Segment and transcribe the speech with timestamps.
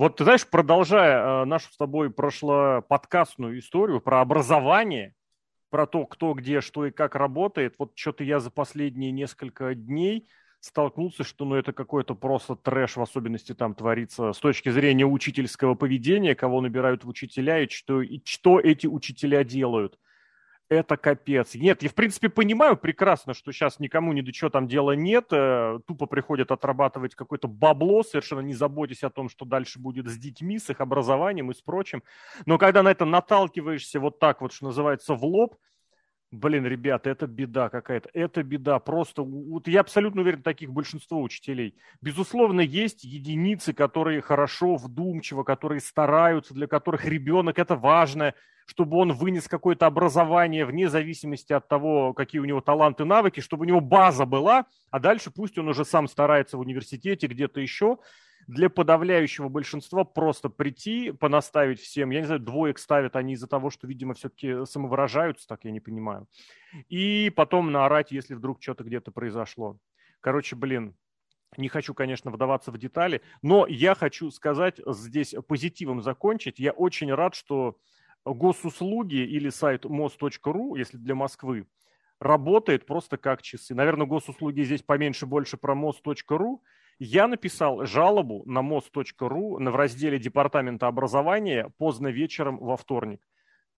[0.00, 5.14] Вот ты знаешь, продолжая э, нашу с тобой прошлоподкастную историю про образование,
[5.68, 10.26] про то, кто где, что и как работает, вот что-то я за последние несколько дней
[10.60, 15.74] столкнулся, что ну, это какой-то просто трэш, в особенности там творится с точки зрения учительского
[15.74, 19.98] поведения, кого набирают в учителя и что, и что эти учителя делают–
[20.70, 21.54] это капец.
[21.56, 25.26] Нет, я в принципе понимаю прекрасно, что сейчас никому ни до чего там дела нет,
[25.32, 30.16] э, тупо приходят отрабатывать какое-то бабло, совершенно не заботясь о том, что дальше будет с
[30.16, 32.04] детьми, с их образованием и с прочим.
[32.46, 35.56] Но когда на это наталкиваешься вот так вот, что называется, в лоб,
[36.32, 38.08] Блин, ребята, это беда какая-то.
[38.12, 38.78] Это беда.
[38.78, 41.74] Просто, вот я абсолютно уверен, таких большинство учителей.
[42.00, 48.34] Безусловно, есть единицы, которые хорошо, вдумчиво, которые стараются, для которых ребенок это важно,
[48.64, 53.64] чтобы он вынес какое-то образование вне зависимости от того, какие у него таланты, навыки, чтобы
[53.64, 57.98] у него база была, а дальше пусть он уже сам старается в университете, где-то еще
[58.46, 63.70] для подавляющего большинства просто прийти, понаставить всем, я не знаю, двоек ставят они из-за того,
[63.70, 66.26] что, видимо, все-таки самовыражаются, так я не понимаю,
[66.88, 69.78] и потом наорать, если вдруг что-то где-то произошло.
[70.20, 70.96] Короче, блин,
[71.56, 76.58] не хочу, конечно, вдаваться в детали, но я хочу сказать здесь позитивом закончить.
[76.58, 77.76] Я очень рад, что
[78.24, 81.66] госуслуги или сайт mos.ru, если для Москвы,
[82.20, 83.74] работает просто как часы.
[83.74, 86.60] Наверное, госуслуги здесь поменьше, больше про mos.ru.
[87.02, 93.22] Я написал жалобу на mos.ru в разделе Департамента образования поздно вечером во вторник.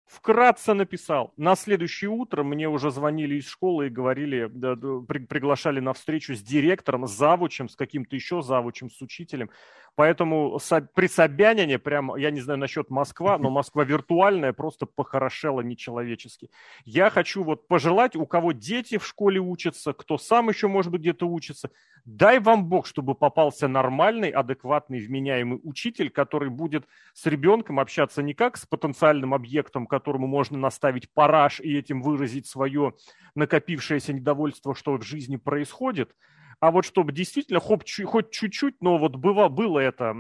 [0.06, 1.32] Вкратце написал.
[1.36, 6.34] На следующее утро мне уже звонили из школы и говорили, да, при, приглашали на встречу
[6.34, 9.50] с директором, с завучем, с каким-то еще завучем, с учителем.
[9.94, 10.58] Поэтому
[10.94, 16.50] при Собянине, прям, я не знаю насчет Москва, но Москва виртуальная просто похорошела нечеловечески.
[16.84, 21.02] Я хочу вот пожелать, у кого дети в школе учатся, кто сам еще, может быть,
[21.02, 21.70] где-то учится,
[22.06, 28.32] дай вам Бог, чтобы попался нормальный, адекватный, вменяемый учитель, который будет с ребенком общаться не
[28.32, 32.94] как с потенциальным объектом, которому можно наставить параж и этим выразить свое
[33.34, 36.14] накопившееся недовольство, что в жизни происходит,
[36.62, 40.14] а вот чтобы действительно хоть, хоть чуть-чуть, но вот было, было это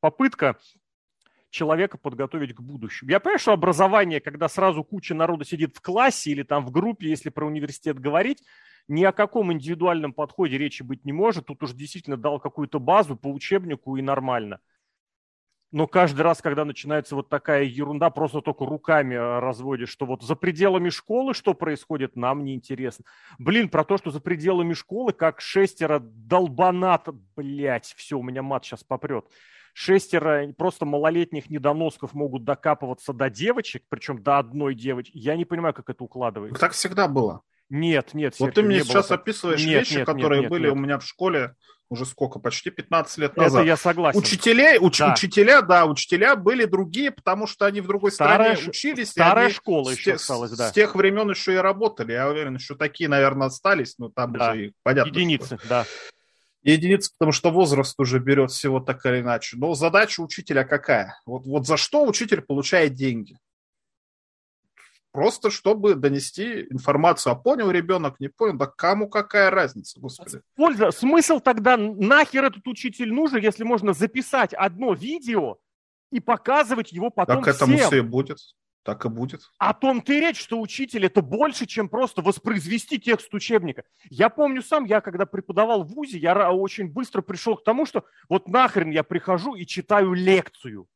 [0.00, 0.58] попытка
[1.48, 3.10] человека подготовить к будущему.
[3.10, 7.08] Я понимаю, что образование, когда сразу куча народа сидит в классе или там в группе,
[7.08, 8.42] если про университет говорить,
[8.88, 11.46] ни о каком индивидуальном подходе речи быть не может.
[11.46, 14.60] Тут уж действительно дал какую-то базу по учебнику и нормально
[15.76, 20.22] но каждый раз, когда начинается вот такая ерунда, просто только руками э, разводишь, что вот
[20.22, 23.04] за пределами школы что происходит, нам не интересно.
[23.38, 28.64] Блин, про то, что за пределами школы, как шестеро долбанат, блять, все, у меня мат
[28.64, 29.26] сейчас попрет.
[29.74, 35.12] Шестеро просто малолетних недоносков могут докапываться до девочек, причем до одной девочки.
[35.12, 36.58] Я не понимаю, как это укладывается.
[36.58, 37.42] Так всегда было.
[37.68, 40.72] Нет, нет, Вот ты мне сейчас описываешь нет, вещи, нет, которые нет, были нет.
[40.72, 41.54] у меня в школе
[41.88, 43.60] уже сколько, почти 15 лет назад.
[43.60, 44.18] Это я согласен.
[44.18, 45.12] Учителя, уч, да.
[45.12, 49.10] учителя, да, учителя были другие, потому что они в другой старая, стране учились.
[49.10, 50.70] Старая школа еще с, осталась, да.
[50.70, 52.12] С тех времен еще и работали.
[52.12, 54.52] Я уверен, что такие, наверное, остались, но там да.
[54.52, 55.10] уже понятно.
[55.10, 55.68] Единицы, что...
[55.68, 55.86] да.
[56.62, 59.56] Единицы, потому что возраст уже берет всего так или иначе.
[59.56, 61.20] Но задача учителя какая?
[61.24, 63.38] Вот, вот за что учитель получает деньги?
[65.16, 67.32] Просто чтобы донести информацию.
[67.32, 70.42] А понял ребенок, не понял, да кому какая разница, господи.
[70.56, 75.56] Польза, смысл тогда, нахер этот учитель нужен, если можно записать одно видео
[76.12, 77.86] и показывать его потом Так этому всем.
[77.86, 78.40] все будет.
[78.82, 79.40] Так и будет.
[79.56, 83.84] О том-то и речь, что учитель это больше, чем просто воспроизвести текст учебника.
[84.10, 88.04] Я помню сам, я когда преподавал в ВУЗе, я очень быстро пришел к тому, что
[88.28, 90.86] вот нахрен я прихожу и читаю лекцию.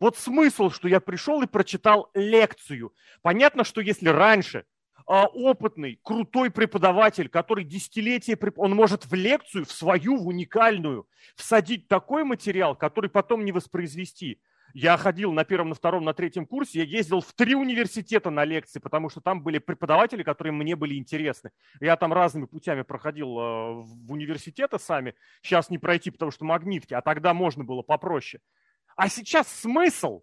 [0.00, 2.92] Вот смысл, что я пришел и прочитал лекцию.
[3.22, 4.64] Понятно, что если раньше
[5.06, 11.88] а, опытный, крутой преподаватель, который десятилетия, он может в лекцию, в свою, в уникальную, всадить
[11.88, 14.40] такой материал, который потом не воспроизвести.
[14.74, 18.44] Я ходил на первом, на втором, на третьем курсе, я ездил в три университета на
[18.44, 21.50] лекции, потому что там были преподаватели, которые мне были интересны.
[21.80, 25.14] Я там разными путями проходил а, в университеты сами.
[25.42, 28.42] Сейчас не пройти, потому что магнитки, а тогда можно было попроще.
[28.98, 30.22] А сейчас смысл?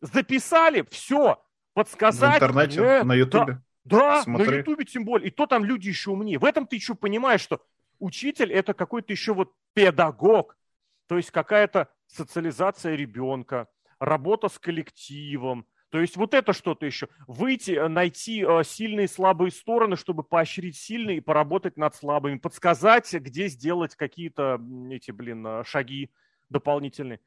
[0.00, 1.44] Записали, все,
[1.74, 2.40] подсказать.
[2.40, 3.60] В интернете, э, на Ютубе.
[3.84, 5.28] Да, да на Ютубе тем более.
[5.28, 6.38] И то там люди еще умнее.
[6.38, 7.60] В этом ты еще понимаешь, что
[7.98, 10.56] учитель это какой-то еще вот педагог.
[11.06, 13.68] То есть какая-то социализация ребенка,
[13.98, 17.08] работа с коллективом, то есть вот это что-то еще.
[17.26, 22.38] Выйти, э, найти э, сильные и слабые стороны, чтобы поощрить сильные и поработать над слабыми.
[22.38, 24.58] Подсказать, где сделать какие-то
[24.90, 26.10] эти, блин, э, шаги
[26.48, 27.20] дополнительные.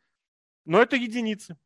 [0.68, 1.58] Но это единицы.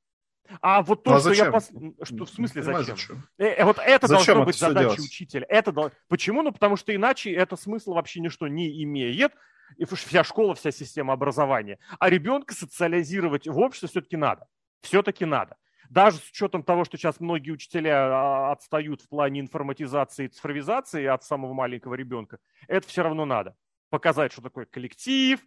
[0.61, 1.45] А вот то, ну, а что зачем?
[1.45, 1.51] я...
[1.51, 1.71] Пос...
[2.03, 2.83] Что, в смысле зачем?
[2.83, 3.27] зачем?
[3.37, 5.45] Э, э, вот это зачем должно быть задачей учителя.
[5.49, 5.91] Это...
[6.07, 6.43] Почему?
[6.43, 9.33] Ну, потому что иначе это смысл вообще ничто не имеет.
[9.77, 11.79] и вся школа, вся система образования.
[11.99, 14.47] А ребенка социализировать в обществе все-таки надо.
[14.81, 15.57] Все-таки надо.
[15.89, 21.05] Даже с учетом того, что сейчас многие учителя а, отстают в плане информатизации и цифровизации
[21.05, 22.37] от самого маленького ребенка,
[22.67, 23.55] это все равно надо.
[23.89, 25.41] Показать, что такое коллектив,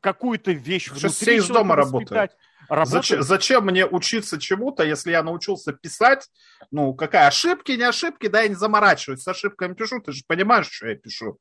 [0.00, 2.36] какую-то вещь Сейчас все из дома работают.
[2.84, 6.28] Зачем, зачем мне учиться чему-то, если я научился писать?
[6.70, 9.22] Ну, какая ошибки, не ошибки, да, я не заморачиваюсь.
[9.22, 11.38] С ошибками пишу, ты же понимаешь, что я пишу.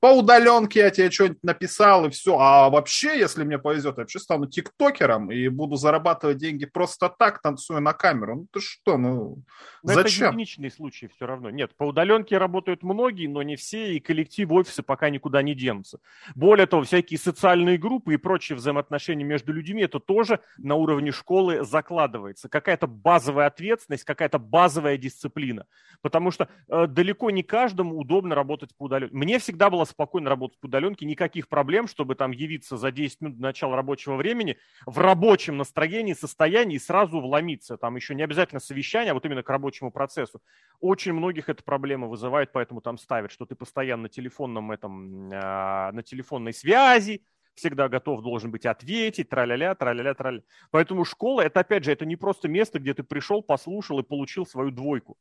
[0.00, 2.38] По удаленке я тебе что-нибудь написал, и все.
[2.38, 7.40] А вообще, если мне повезет, я вообще стану тиктокером и буду зарабатывать деньги просто так,
[7.40, 8.36] танцуя на камеру.
[8.36, 9.42] Ну, ты что, ну,
[9.82, 10.28] но зачем?
[10.28, 11.50] Это единичный случай все равно.
[11.50, 15.98] Нет, по удаленке работают многие, но не все, и коллектив офиса пока никуда не денутся.
[16.34, 21.64] Более того, всякие социальные группы и прочие взаимоотношения между людьми, это тоже на уровне школы
[21.64, 22.48] закладывается.
[22.48, 25.66] Какая-то базовая ответственность, какая-то базовая дисциплина.
[26.00, 29.14] Потому что э, далеко не каждому удобно работать по удаленке.
[29.16, 33.36] Мне всегда было спокойно работать по удаленке, никаких проблем, чтобы там явиться за 10 минут
[33.38, 37.76] до начала рабочего времени в рабочем настроении, состоянии и сразу вломиться.
[37.76, 40.40] Там еще не обязательно совещание, а вот именно к рабочему процессу.
[40.80, 45.92] Очень многих эта проблема вызывает, поэтому там ставят, что ты постоянно на телефонном этом, э,
[45.92, 47.22] на телефонной связи,
[47.54, 50.42] всегда готов должен быть ответить, траля-ля, траля-ля, траля.
[50.70, 54.46] Поэтому школа, это опять же, это не просто место, где ты пришел, послушал и получил
[54.46, 55.16] свою двойку.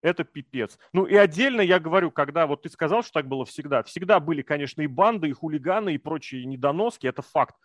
[0.00, 0.78] Это пипец.
[0.92, 3.82] Ну и отдельно я говорю, когда вот ты сказал, что так было всегда.
[3.84, 7.56] Всегда были, конечно, и банды, и хулиганы, и прочие недоноски, это факт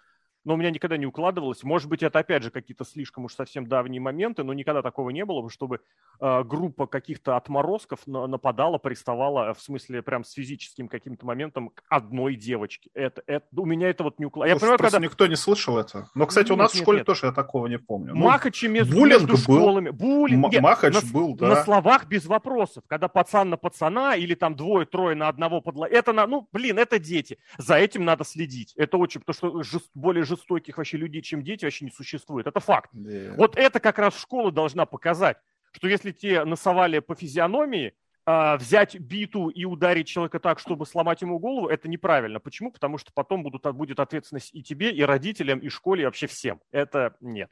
[0.48, 1.62] но у меня никогда не укладывалось.
[1.64, 5.26] Может быть, это опять же какие-то слишком уж совсем давние моменты, но никогда такого не
[5.26, 5.82] было, чтобы
[6.22, 12.36] э, группа каких-то отморозков нападала, приставала, в смысле, прям с физическим каким-то моментом к одной
[12.36, 12.90] девочке.
[12.94, 14.66] Это, это, у меня это вот не укладывается.
[14.66, 15.06] Я понимаю, когда...
[15.06, 16.08] никто не слышал это.
[16.16, 17.08] Но, кстати, нет, у нас нет, в школе нет.
[17.08, 18.16] тоже я такого не помню.
[18.16, 19.90] Ну, Махачи между, Буллинг между школами.
[19.90, 20.54] Буллинг.
[20.54, 21.50] М- Махач на, был, да.
[21.50, 22.86] На словах без вопросов.
[22.88, 25.90] Когда пацан на пацана или там двое-трое на одного подла...
[25.90, 27.38] Это, на, ну, блин, это дети.
[27.58, 28.74] За этим надо следить.
[28.78, 29.92] Это очень, потому что жест...
[29.94, 32.48] более жестоких вообще людей, чем дети, вообще не существует.
[32.48, 32.94] Это факт.
[32.94, 33.36] Yeah.
[33.36, 35.38] Вот это как раз школа должна показать,
[35.72, 37.94] что если те насовали по физиономии,
[38.26, 42.40] а, взять биту и ударить человека так, чтобы сломать ему голову, это неправильно.
[42.40, 42.72] Почему?
[42.72, 46.60] Потому что потом будут, будет ответственность и тебе, и родителям, и школе, и вообще всем.
[46.72, 47.50] Это нет.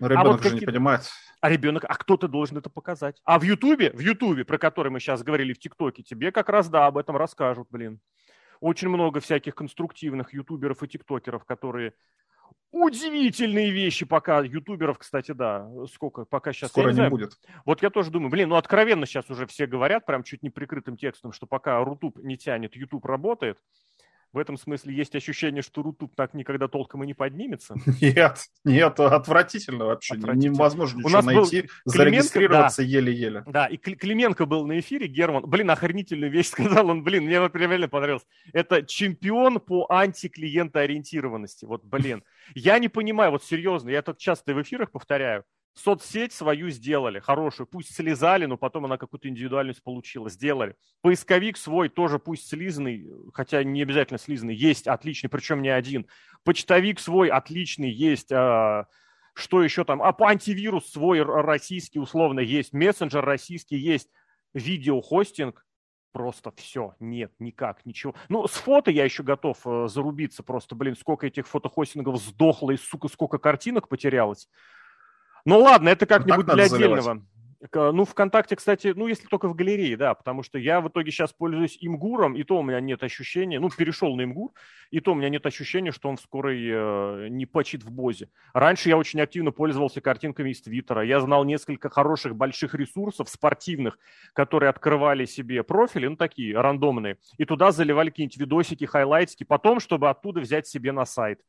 [0.00, 0.60] Но ребенок а вот же какие...
[0.60, 1.02] не понимает.
[1.40, 3.20] А ребенок, а кто-то должен это показать.
[3.24, 6.68] А в Ютубе, в Ютубе, про который мы сейчас говорили, в ТикТоке, тебе как раз,
[6.68, 8.00] да, об этом расскажут, блин.
[8.60, 11.94] Очень много всяких конструктивных ютуберов и тиктокеров, которые
[12.70, 14.40] удивительные вещи пока.
[14.40, 16.70] Ютуберов, кстати, да, сколько пока сейчас.
[16.70, 17.10] Скоро не знаю.
[17.10, 17.38] будет.
[17.64, 20.96] Вот я тоже думаю, блин, ну откровенно сейчас уже все говорят, прям чуть не прикрытым
[20.96, 23.58] текстом, что пока Рутуб не тянет, Ютуб работает.
[24.32, 27.74] В этом смысле есть ощущение, что Рутуб так никогда толком и не поднимется.
[28.00, 30.14] Нет, нет, отвратительно вообще.
[30.14, 30.54] Отвратительно.
[30.54, 33.44] Невозможно ничего найти, Клименко, зарегистрироваться да, еле-еле.
[33.46, 37.88] Да, и Клименко был на эфире, Герман, блин, охренительную вещь сказал он, блин, мне реально
[37.88, 38.26] понравилось.
[38.52, 41.64] Это чемпион по антиклиентоориентированности.
[41.64, 42.22] Вот, блин,
[42.54, 45.44] я не понимаю, вот серьезно, я тут часто в эфирах повторяю,
[45.78, 50.74] соцсеть свою сделали, хорошую, пусть слезали, но потом она какую-то индивидуальность получила, сделали.
[51.02, 56.06] Поисковик свой тоже пусть слизанный, хотя не обязательно слизанный, есть отличный, причем не один.
[56.44, 58.86] Почтовик свой отличный есть, а,
[59.34, 64.08] что еще там, а антивирус свой российский условно есть, мессенджер российский есть,
[64.54, 65.64] видеохостинг,
[66.12, 68.14] просто все, нет, никак, ничего.
[68.28, 72.76] Ну, с фото я еще готов э, зарубиться просто, блин, сколько этих фотохостингов сдохло и,
[72.76, 74.48] сука, сколько картинок потерялось.
[75.48, 77.22] Ну ладно, это как-нибудь для отдельного.
[77.72, 81.32] Ну, ВКонтакте, кстати, ну, если только в галерее, да, потому что я в итоге сейчас
[81.32, 84.52] пользуюсь имгуром, и то у меня нет ощущения, ну, перешел на имгур,
[84.90, 88.28] и то у меня нет ощущения, что он в скорой э, не почит в бозе.
[88.52, 91.02] Раньше я очень активно пользовался картинками из Твиттера.
[91.04, 93.98] Я знал несколько хороших больших ресурсов спортивных,
[94.34, 100.10] которые открывали себе профили, ну, такие рандомные, и туда заливали какие-нибудь видосики, хайлайтики, потом, чтобы
[100.10, 101.40] оттуда взять себе на сайт.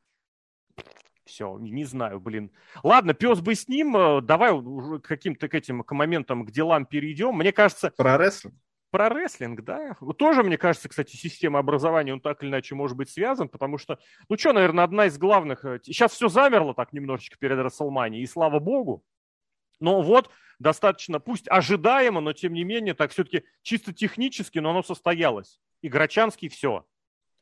[1.29, 2.51] Все, не знаю, блин.
[2.81, 3.95] Ладно, пес бы с ним.
[3.95, 7.35] Э, давай уже к каким-то к этим к моментам, к делам перейдем.
[7.35, 7.91] Мне кажется...
[7.95, 8.55] Про рестлинг?
[8.89, 9.95] Про рестлинг, да.
[10.17, 13.99] Тоже, мне кажется, кстати, система образования, он так или иначе может быть связан, потому что,
[14.27, 15.63] ну что, наверное, одна из главных...
[15.83, 19.03] Сейчас э, все замерло так немножечко перед Расселмани, и слава богу.
[19.79, 24.81] Но вот достаточно, пусть ожидаемо, но тем не менее, так все-таки чисто технически, но оно
[24.81, 25.61] состоялось.
[25.83, 26.87] И Грачанский все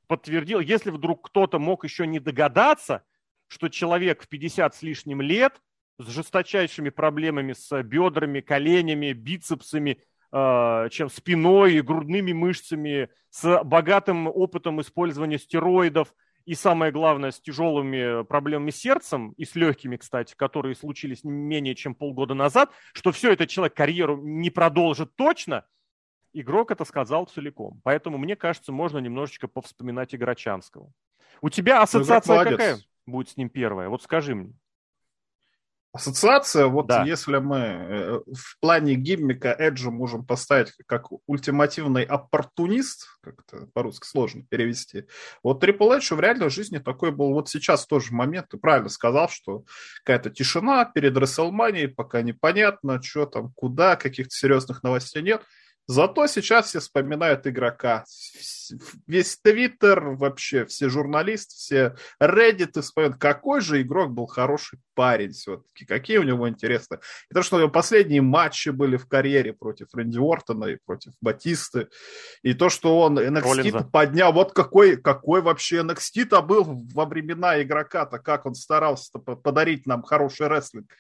[0.08, 0.60] подтвердил.
[0.60, 3.03] Если вдруг кто-то мог еще не догадаться,
[3.47, 5.59] что человек в 50 с лишним лет
[5.99, 9.99] с жесточайшими проблемами с бедрами, коленями, бицепсами,
[10.31, 16.13] э, чем спиной и грудными мышцами, с богатым опытом использования стероидов
[16.45, 21.75] и, самое главное, с тяжелыми проблемами с сердцем и с легкими, кстати, которые случились менее
[21.75, 25.65] чем полгода назад, что все это человек карьеру не продолжит точно,
[26.33, 27.81] игрок это сказал целиком.
[27.83, 30.91] Поэтому, мне кажется, можно немножечко повспоминать Играчанского.
[31.41, 32.77] У тебя ассоциация какая
[33.07, 33.89] будет с ним первая?
[33.89, 34.53] Вот скажи мне.
[35.93, 37.03] Ассоциация, вот да.
[37.05, 44.05] если мы э, в плане гиммика Эджа можем поставить как ультимативный оппортунист, как это по-русски
[44.05, 45.05] сложно перевести,
[45.41, 49.27] вот Трипл Эдж в реальной жизни такой был, вот сейчас тоже момент, ты правильно сказал,
[49.27, 49.63] что
[50.03, 55.41] какая-то тишина перед Расселманией, пока непонятно, что там, куда, каких-то серьезных новостей нет–
[55.88, 58.03] Зато сейчас все вспоминают игрока.
[59.08, 65.86] Весь Твиттер, вообще все журналисты, все Reddit вспоминают, какой же игрок был хороший парень все-таки,
[65.86, 67.00] какие у него интересные.
[67.32, 71.13] И то, что у него последние матчи были в карьере против Рэнди Уортона и против
[71.22, 71.88] Батисты,
[72.41, 78.20] и то, что он NXT поднял, вот какой, какой вообще NXT-то был во времена игрока-то,
[78.20, 80.91] как он старался подарить нам хороший рестлинг.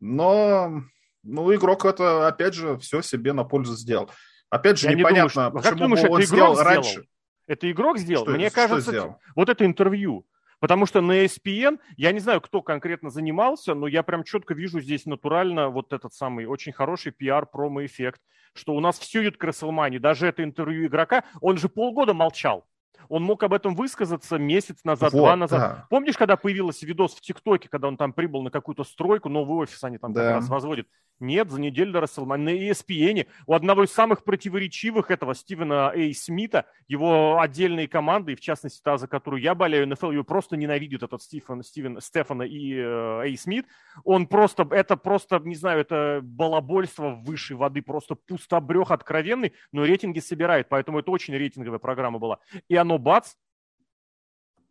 [0.00, 0.82] Но
[1.26, 4.10] ну, игрок это, опять же, все себе на пользу сделал.
[4.48, 5.70] Опять же, Я непонятно, не думаю, что...
[5.70, 6.90] почему думаешь, он это сделал раньше.
[6.90, 7.06] Сделал?
[7.48, 8.24] Это игрок сделал?
[8.24, 9.16] Что, Мне что кажется, сделал?
[9.34, 10.26] вот это интервью.
[10.58, 14.80] Потому что на ESPN, я не знаю, кто конкретно занимался, но я прям четко вижу
[14.80, 18.20] здесь натурально вот этот самый очень хороший пиар-промо-эффект,
[18.54, 22.66] что у нас все идет к Расселмане, даже это интервью игрока, он же полгода молчал.
[23.08, 25.60] Он мог об этом высказаться месяц назад, вот, два назад.
[25.60, 25.86] Да.
[25.90, 29.82] Помнишь, когда появился видос в ТикТоке, когда он там прибыл на какую-то стройку, новый офис
[29.84, 30.22] они там да.
[30.22, 30.88] как раз возводят?
[31.18, 32.44] Нет, за неделю до Расселмани.
[32.44, 38.36] На ESPN у одного из самых противоречивых этого Стивена Эй Смита, его отдельные команды, и
[38.36, 42.42] в частности та, за которую я болею, НФЛ ее просто ненавидит, этот Стивен, Стивен, Стефана
[42.42, 43.66] и Эй Смит.
[44.04, 50.18] Он просто, это просто, не знаю, это балабольство высшей воды, просто пустобрех откровенный, но рейтинги
[50.18, 52.38] собирает, поэтому это очень рейтинговая программа была.
[52.68, 53.34] И оно бац,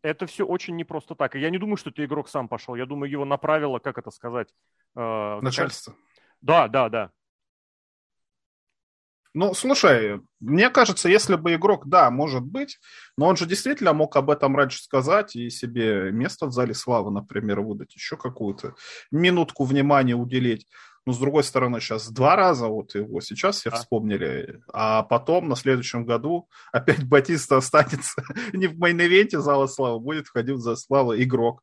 [0.05, 1.35] это все очень непросто так.
[1.35, 2.75] И я не думаю, что это игрок сам пошел.
[2.75, 4.49] Я думаю, его направило, как это сказать...
[4.95, 5.95] Э, Начальство.
[6.41, 7.11] Да, да, да.
[9.35, 12.79] Ну, слушай, мне кажется, если бы игрок, да, может быть,
[13.17, 17.11] но он же действительно мог об этом раньше сказать и себе место в зале славы,
[17.11, 18.75] например, выдать, еще какую-то
[19.11, 20.65] минутку внимания уделить.
[21.05, 23.75] Но, с другой стороны, сейчас два раза вот его сейчас все а.
[23.75, 28.23] вспомнили, а потом на следующем году опять Батиста останется
[28.53, 31.61] не в main event-е зала славы, будет входить в зал славы игрок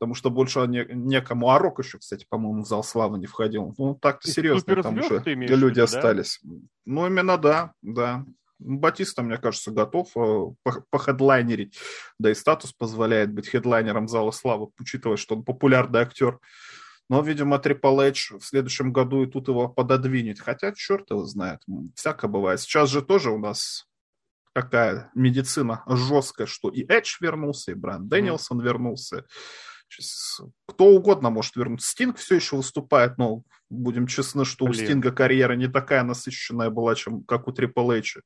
[0.00, 1.50] потому что больше не, некому.
[1.50, 3.74] А Рок еще, кстати, по-моему, в зал славы не входил.
[3.76, 6.40] Ну, так-то серьезно, там уже люди виду, остались.
[6.42, 6.56] Да?
[6.86, 8.24] Ну, именно да, да.
[8.58, 11.78] Батиста, мне кажется, готов э, похедлайнерить,
[12.18, 16.40] да и статус позволяет быть хедлайнером зала славы, учитывая, что он популярный актер.
[17.10, 20.40] Но, видимо, Triple H в следующем году и тут его пододвинет.
[20.40, 21.60] Хотя, черт его знает,
[21.94, 22.60] всякое бывает.
[22.60, 23.86] Сейчас же тоже у нас
[24.54, 28.64] какая медицина жесткая, что и Эдж вернулся, и Брайан Дэнилсон mm.
[28.64, 29.26] вернулся.
[30.66, 31.90] Кто угодно может вернуться.
[31.90, 34.80] Стинг все еще выступает, но будем честны, что Блин.
[34.80, 38.22] у Стинга карьера не такая насыщенная была, чем как у Трипл Эйча.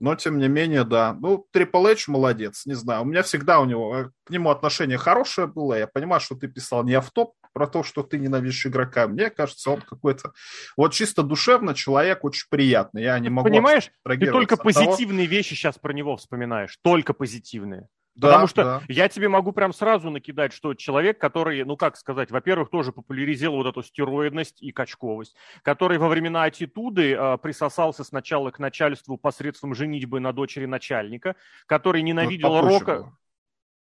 [0.00, 1.14] Но, тем не менее, да.
[1.14, 3.02] Ну, Трипл Эйч молодец, не знаю.
[3.02, 5.74] У меня всегда у него, э, к нему отношение хорошее было.
[5.74, 9.08] Я понимаю, что ты писал не автоп про то, что ты ненавидишь игрока.
[9.08, 10.32] Мне кажется, он какой-то...
[10.76, 13.02] Вот чисто душевно человек очень приятный.
[13.02, 13.48] Я не могу...
[13.48, 15.36] Понимаешь, ты только позитивные того...
[15.36, 16.78] вещи сейчас про него вспоминаешь.
[16.82, 17.88] Только позитивные.
[18.18, 18.82] Да, Потому что да.
[18.88, 23.58] я тебе могу прям сразу накидать, что человек, который, ну как сказать, во-первых, тоже популяризировал
[23.58, 29.72] вот эту стероидность и качковость, который во времена аттитуды э, присосался сначала к начальству посредством
[29.72, 33.12] женитьбы на дочери начальника, который ненавидел ну, Рока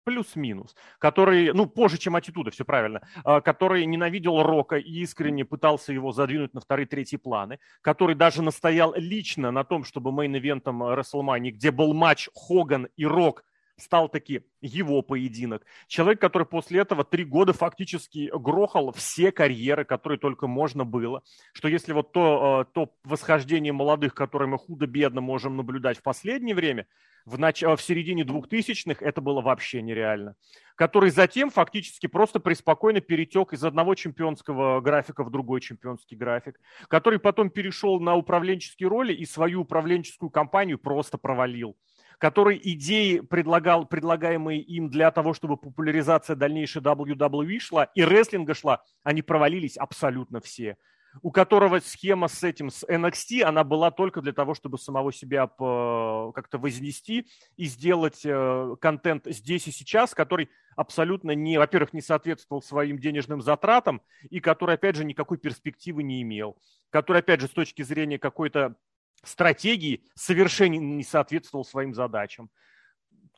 [0.02, 5.92] плюс-минус, который, ну, позже, чем аттитуда, все правильно, а, который ненавидел Рока и искренне пытался
[5.92, 11.50] его задвинуть на вторые, третьи планы, который даже настоял лично на том, чтобы мейн-ивентом WrestleMania,
[11.50, 13.44] где был матч Хоган и Рок,
[13.78, 15.64] стал таки его поединок.
[15.86, 21.22] Человек, который после этого три года фактически грохал все карьеры, которые только можно было.
[21.52, 26.54] Что если вот то, э, то восхождение молодых, которое мы худо-бедно можем наблюдать в последнее
[26.54, 26.86] время,
[27.24, 27.62] в, нач...
[27.62, 30.34] в середине двухтысячных это было вообще нереально.
[30.74, 36.60] Который затем фактически просто преспокойно перетек из одного чемпионского графика в другой чемпионский график.
[36.88, 41.76] Который потом перешел на управленческие роли и свою управленческую кампанию просто провалил
[42.18, 48.82] который идеи предлагал, предлагаемые им для того, чтобы популяризация дальнейшей WWE шла и рестлинга шла,
[49.04, 50.76] они провалились абсолютно все.
[51.22, 55.46] У которого схема с этим, с NXT, она была только для того, чтобы самого себя
[55.46, 62.62] как-то вознести и сделать э, контент здесь и сейчас, который абсолютно не, во-первых, не соответствовал
[62.62, 66.56] своим денежным затратам и который, опять же, никакой перспективы не имел,
[66.90, 68.76] который, опять же, с точки зрения какой-то
[69.24, 72.50] стратегии совершенно не соответствовал своим задачам.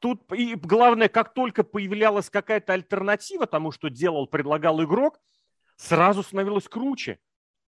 [0.01, 5.21] Тут и главное, как только появлялась какая-то альтернатива тому, что делал, предлагал игрок,
[5.77, 7.19] сразу становилось круче.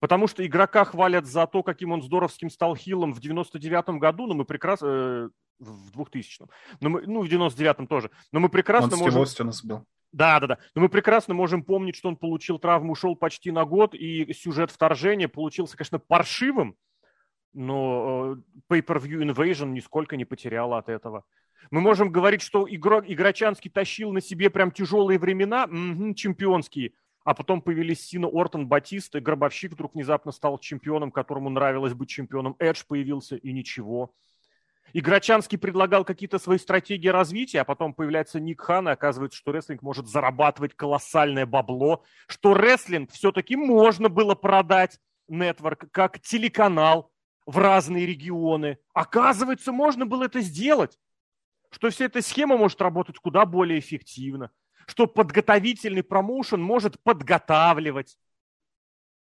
[0.00, 4.34] Потому что игрока хвалят за то, каким он здоровским стал хилом в 99-м году, но
[4.34, 6.48] мы прекрасно, э, в 2000-м.
[6.80, 8.10] Но мы, ну, в 99-м тоже.
[8.30, 9.26] Но мы прекрасно он можем...
[9.26, 9.84] Стив сбил.
[10.12, 10.58] Да, да, да.
[10.74, 14.70] Но мы прекрасно можем помнить, что он получил травму, ушел почти на год, и сюжет
[14.70, 16.76] вторжения получился, конечно, паршивым,
[17.58, 18.36] но
[18.70, 21.24] э, Pay-Per-View Invasion нисколько не потеряла от этого.
[21.70, 26.92] Мы можем говорить, что игрок, Игрочанский тащил на себе прям тяжелые времена, угу, чемпионские,
[27.24, 32.08] а потом появились Сина Ортон, Батиста, и Гробовщик вдруг внезапно стал чемпионом, которому нравилось быть
[32.08, 32.54] чемпионом.
[32.60, 34.14] Эдж появился, и ничего.
[34.92, 39.82] Игрочанский предлагал какие-то свои стратегии развития, а потом появляется Ник Хан, и оказывается, что рестлинг
[39.82, 47.10] может зарабатывать колоссальное бабло, что рестлинг все-таки можно было продать нетворк как телеканал
[47.48, 48.78] в разные регионы.
[48.92, 50.98] Оказывается, можно было это сделать,
[51.70, 54.50] что вся эта схема может работать куда более эффективно,
[54.86, 58.18] что подготовительный промоушен может подготавливать,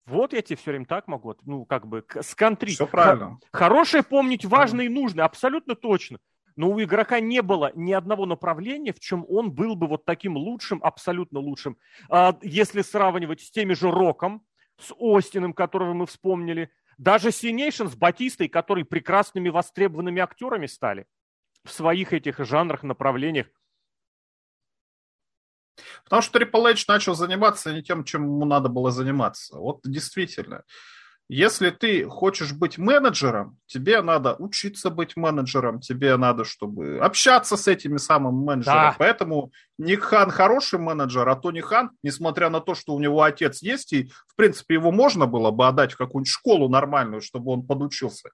[0.07, 2.73] вот я тебе все время так могу, ну, как бы, сконтрить.
[2.75, 3.37] Все правильно.
[3.51, 6.17] Хорошее помнить важно и нужно, абсолютно точно.
[6.55, 10.37] Но у игрока не было ни одного направления, в чем он был бы вот таким
[10.37, 11.77] лучшим, абсолютно лучшим.
[12.09, 14.43] А если сравнивать с теми же Роком,
[14.79, 21.05] с Остином, которого мы вспомнили, даже Синейшн с Батистой, которые прекрасными востребованными актерами стали
[21.63, 23.47] в своих этих жанрах, направлениях.
[26.03, 29.57] Потому что Triple H начал заниматься не тем, чем ему надо было заниматься.
[29.57, 30.63] Вот действительно.
[31.29, 37.67] Если ты хочешь быть менеджером, тебе надо учиться быть менеджером, тебе надо, чтобы общаться с
[37.67, 38.91] этими самыми менеджерами.
[38.91, 38.95] Да.
[38.97, 43.61] Поэтому Ник Хан хороший менеджер, а Тони Хан, несмотря на то, что у него отец
[43.61, 47.63] есть, и, в принципе, его можно было бы отдать в какую-нибудь школу нормальную, чтобы он
[47.63, 48.29] подучился.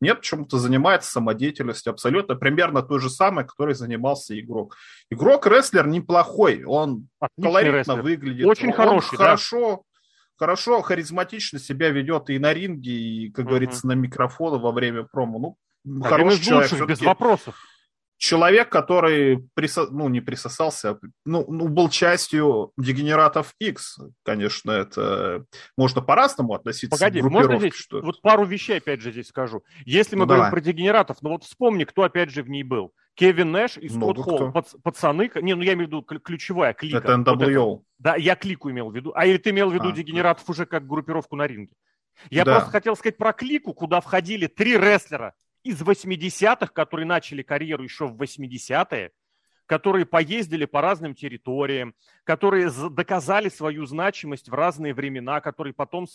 [0.00, 4.76] Нет, почему-то занимается самодеятельностью абсолютно примерно той же самой, которой занимался игрок.
[5.10, 8.02] Игрок-рестлер неплохой, он Отличный колоритно рестлер.
[8.02, 8.46] выглядит.
[8.46, 9.82] Очень он хороший, хорошо
[10.36, 13.48] хорошо, харизматично себя ведет и на ринге, и, как uh-huh.
[13.48, 15.56] говорится, на микрофоны во время промо.
[15.84, 16.72] Ну, Один хороший человек.
[16.72, 17.56] Лучших, без вопросов
[18.18, 19.88] человек, который присо...
[19.90, 23.98] ну, не присосался, а, ну, ну, был частью дегенератов X.
[24.24, 25.44] Конечно, это
[25.76, 28.00] можно по-разному относиться Погоди, к можно здесь что...
[28.00, 29.62] вот пару вещей опять же здесь скажу.
[29.84, 30.50] Если мы ну, говорим давай.
[30.50, 32.92] про дегенератов, ну вот вспомни, кто опять же в ней был.
[33.16, 34.52] Кевин Нэш и Скотт Холл.
[34.52, 36.98] Пац, пацаны, не, ну я имею в виду ключевая клика.
[36.98, 37.64] Это NWO.
[37.64, 39.12] Вот да, я клику имел в виду.
[39.14, 40.50] А или ты имел в виду а, дегенератов да.
[40.50, 41.72] уже как группировку на ринге?
[42.30, 42.56] Я да.
[42.56, 48.06] просто хотел сказать про клику, куда входили три рестлера из 80-х, которые начали карьеру еще
[48.06, 49.12] в 80-е,
[49.64, 56.06] которые поездили по разным территориям, которые доказали свою значимость в разные времена, которые потом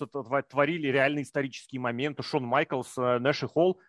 [0.49, 2.21] творили реальные исторические моменты.
[2.21, 3.79] Шон Майклс, э, Нэш и Холл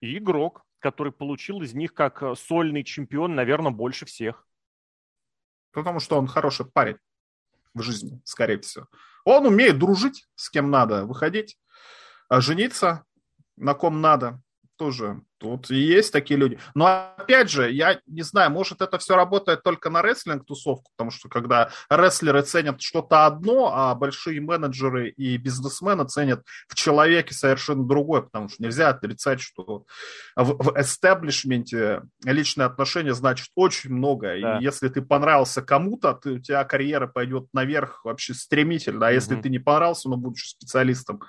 [0.00, 4.46] и игрок, который получил из них как э, сольный чемпион, наверное, больше всех.
[5.70, 6.98] Потому что он хороший парень
[7.72, 8.88] в жизни, скорее всего.
[9.24, 11.56] Он умеет дружить с кем надо, выходить,
[12.28, 13.04] а жениться
[13.56, 14.42] на ком надо,
[14.82, 15.20] тоже.
[15.38, 16.58] Тут и есть такие люди.
[16.74, 21.28] Но опять же, я не знаю, может это все работает только на рестлинг-тусовку, потому что
[21.28, 28.22] когда рестлеры ценят что-то одно, а большие менеджеры и бизнесмены ценят в человеке совершенно другое,
[28.22, 29.84] потому что нельзя отрицать, что
[30.34, 34.36] в, в эстаблишменте личные отношения значит очень много.
[34.40, 34.58] Да.
[34.58, 39.06] И если ты понравился кому-то, ты, у тебя карьера пойдет наверх вообще стремительно.
[39.06, 39.42] А если угу.
[39.42, 41.20] ты не понравился, но будешь специалистом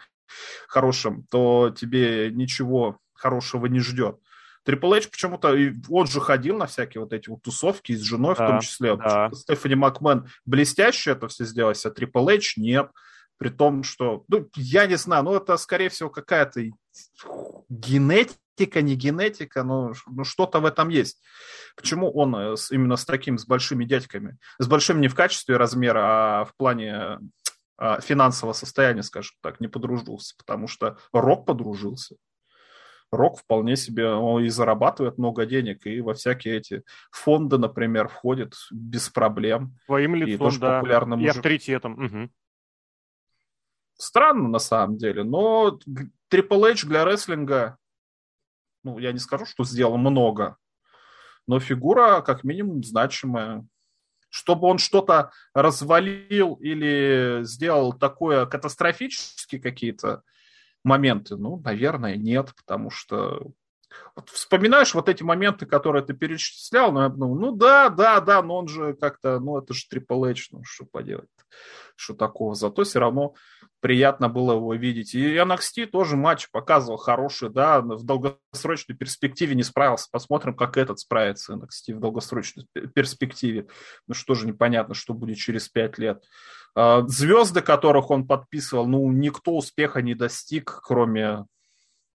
[0.67, 4.17] хорошим, то тебе ничего хорошего не ждет.
[4.63, 5.55] Трипл Эйч почему-то,
[5.89, 8.95] он же ходил на всякие вот эти вот тусовки с женой да, в том числе.
[8.95, 9.29] Да.
[9.33, 12.89] Стефани Макмен блестяще это все сделать, а Трипл Эйч нет.
[13.37, 16.61] При том, что, ну, я не знаю, ну, это, скорее всего, какая-то
[17.67, 21.21] генетика, не генетика, но ну, что-то в этом есть.
[21.75, 24.37] Почему он э, именно с таким, с большими дядьками?
[24.59, 26.01] С большим не в качестве размера,
[26.41, 27.17] а в плане
[27.75, 32.15] а, финансового состояния, скажем так, не подружился, потому что Рок подружился.
[33.13, 38.55] Рок вполне себе он и зарабатывает много денег, и во всякие эти фонды, например, входит
[38.71, 39.77] без проблем.
[39.85, 41.93] Своим лицом, и тоже да, популярным и авторитетом.
[42.05, 42.29] Угу.
[43.95, 45.79] Странно на самом деле, но
[46.31, 47.77] Triple H для рестлинга,
[48.83, 50.57] ну, я не скажу, что сделал много,
[51.47, 53.65] но фигура как минимум значимая.
[54.29, 60.23] Чтобы он что-то развалил или сделал такое катастрофически какие-то
[60.83, 61.35] моменты?
[61.35, 63.51] Ну, наверное, нет, потому что
[64.15, 68.67] вот вспоминаешь вот эти моменты, которые ты перечислял, ну, ну, да, да, да, но он
[68.67, 71.42] же как-то, ну это же Triple H, ну что поделать, что
[72.15, 72.55] такого.
[72.55, 73.35] Зато все равно
[73.79, 75.13] приятно было его видеть.
[75.13, 80.07] И NXT тоже матч показывал хороший, да, в долгосрочной перспективе не справился.
[80.11, 83.67] Посмотрим, как этот справится NXT в долгосрочной перспективе.
[84.07, 86.23] Ну что же непонятно, что будет через пять лет.
[86.75, 91.45] А, звезды, которых он подписывал, ну, никто успеха не достиг, кроме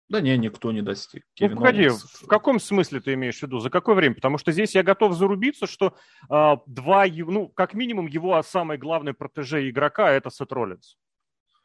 [0.08, 1.22] Да не, никто не достиг.
[1.22, 2.02] Ну, Кевин погоди, Оуэнс...
[2.22, 3.58] в каком смысле ты имеешь в виду?
[3.58, 4.14] За какое время?
[4.14, 5.96] Потому что здесь я готов зарубиться, что
[6.30, 10.96] э, два, ну, как минимум, его самый главный протеже игрока– это Сет Роллинс.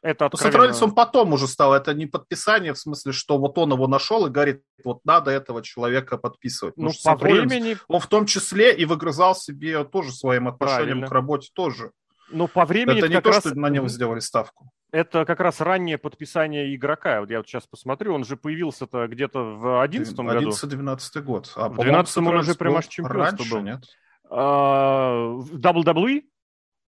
[0.02, 0.52] Это откровенно...
[0.52, 1.74] Сет Роллинс он потом уже стал.
[1.74, 5.62] Это не подписание, в смысле, что вот он его нашел и говорит, вот надо этого
[5.62, 6.78] человека подписывать.
[6.78, 7.76] Ну, по времени...
[7.88, 11.06] он в том числе и выгрызал себе тоже своим отношением Правильно.
[11.08, 11.92] к работе тоже.
[12.30, 12.98] Ну, по времени...
[12.98, 13.40] Это не то, раз...
[13.40, 14.70] что на него сделали ставку.
[14.92, 17.20] Это как раз раннее подписание игрока.
[17.20, 20.50] Вот я вот сейчас посмотрю, он же появился-то где-то в 11 году.
[20.50, 21.52] 11-12 год.
[21.56, 23.60] А, в 12 он уже прям аж чемпионство раньше, был.
[23.62, 23.84] нет?
[24.28, 26.22] А, WWE?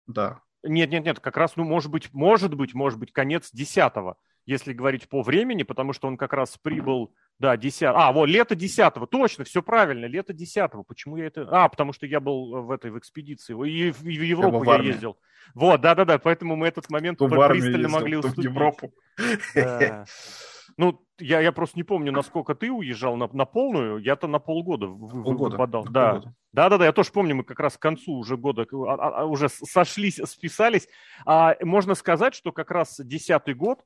[0.06, 0.40] Да.
[0.62, 4.16] Нет, нет, нет, как раз, ну, может быть, может быть, может быть, конец десятого,
[4.48, 8.54] если говорить по времени, потому что он как раз прибыл, да, 10 А, вот, лето
[8.54, 10.84] десятого, точно, все правильно, лето десятого.
[10.84, 11.46] Почему я это...
[11.50, 14.82] А, потому что я был в этой, в экспедиции, и в, в Европу я, я
[14.82, 15.18] ездил.
[15.54, 18.38] Вот, да-да-да, поэтому мы этот момент пристально ездил, могли уступить.
[18.38, 18.94] в Европу.
[19.54, 20.06] Да.
[20.78, 23.98] Ну, я, я просто не помню, насколько ты уезжал на, на полную.
[23.98, 25.84] Я-то на полгода, полгода выпадал.
[25.84, 26.22] На да.
[26.52, 26.84] да, да, да.
[26.84, 30.20] Я тоже помню, мы как раз к концу уже года а, а, а, уже сошлись,
[30.24, 30.88] списались.
[31.26, 33.80] А, можно сказать, что как раз десятый год,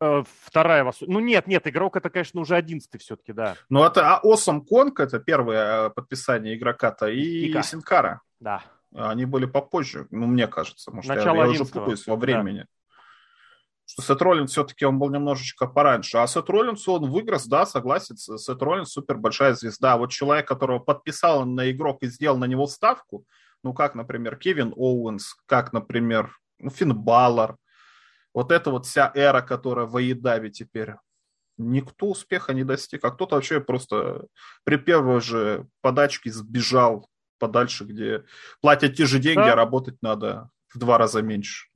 [0.00, 0.98] э, вторая вас.
[1.00, 3.56] Ну нет, нет, игрок это, конечно, уже одиннадцатый все-таки, да.
[3.68, 7.62] Ну это Осом Конг, это первое э, подписание игрока-то, и Ика.
[7.62, 8.20] Синкара.
[8.40, 8.62] Да.
[8.94, 10.92] Они были попозже, ну мне кажется.
[10.92, 12.60] Может, Начало я, я уже путаюсь во времени.
[12.60, 12.66] Да
[13.86, 16.18] что Сет Роллинс все-таки он был немножечко пораньше.
[16.18, 19.96] А Сет Роллинс, он выиграл, да, согласен, Сет Роллинс супер большая звезда.
[19.96, 23.24] Вот человек, которого подписал на игрок и сделал на него ставку,
[23.62, 27.56] ну, как, например, Кевин Оуэнс, как, например, ну, Финн Баллар,
[28.34, 30.96] вот эта вот вся эра, которая в Аидаве теперь,
[31.56, 34.26] никто успеха не достиг, а кто-то вообще просто
[34.64, 38.24] при первой же подачке сбежал подальше, где
[38.60, 39.52] платят те же деньги, да.
[39.52, 41.68] а работать надо в два раза меньше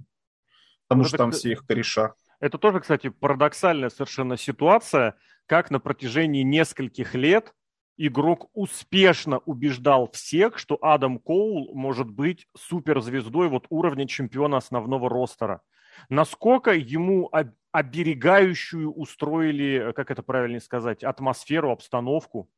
[0.89, 2.15] потому ну, что там все их кореша.
[2.41, 5.17] Это тоже, кстати, парадоксальная совершенно ситуация,
[5.47, 7.53] как на протяжении нескольких лет
[7.97, 15.63] игрок успешно убеждал всех, что Адам Коул может быть суперзвездой вот уровня чемпиона основного ростера.
[16.09, 17.31] Насколько ему
[17.73, 22.51] оберегающую устроили, как это правильно сказать, атмосферу, обстановку.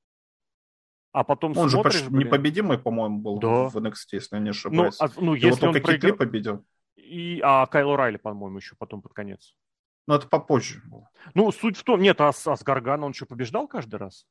[1.13, 2.29] А потом он смотришь, же почти блин...
[2.29, 3.69] непобедимый, по-моему, был да.
[3.69, 4.99] в NXT, если я не ошибаюсь.
[5.01, 6.17] Ну, а, ну если он проиграл...
[6.17, 6.65] победил
[7.11, 9.57] и, а Кайло Райли, по-моему, еще потом под конец.
[10.07, 11.11] Ну, это попозже было.
[11.35, 14.27] Ну, суть в том, нет, а с, а с Гаргана он что, побеждал каждый раз?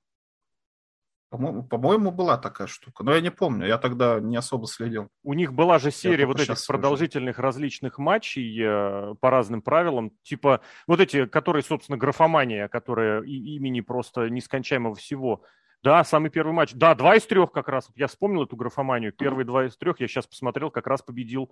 [1.30, 5.10] По-моему, по-моему, была такая штука, но я не помню, я тогда не особо следил.
[5.24, 7.46] У них была же серия вот этих продолжительных слышу.
[7.46, 13.82] различных матчей э, по разным правилам, типа вот эти, которые, собственно, графомания, которые и, имени
[13.82, 15.44] просто нескончаемого всего.
[15.84, 16.74] Да, самый первый матч.
[16.74, 17.90] Да, два из трех как раз.
[17.96, 19.14] Я вспомнил эту графоманию.
[19.14, 21.52] Первые два из трех я сейчас посмотрел, как раз победил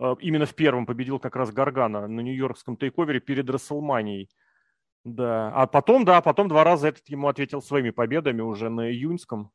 [0.00, 4.30] Э, именно в первом победил как раз Гаргана на нью-йоркском тейковере перед Расселманией.
[5.04, 9.50] Да, а потом, да, потом два раза этот ему ответил своими победами уже на июньском,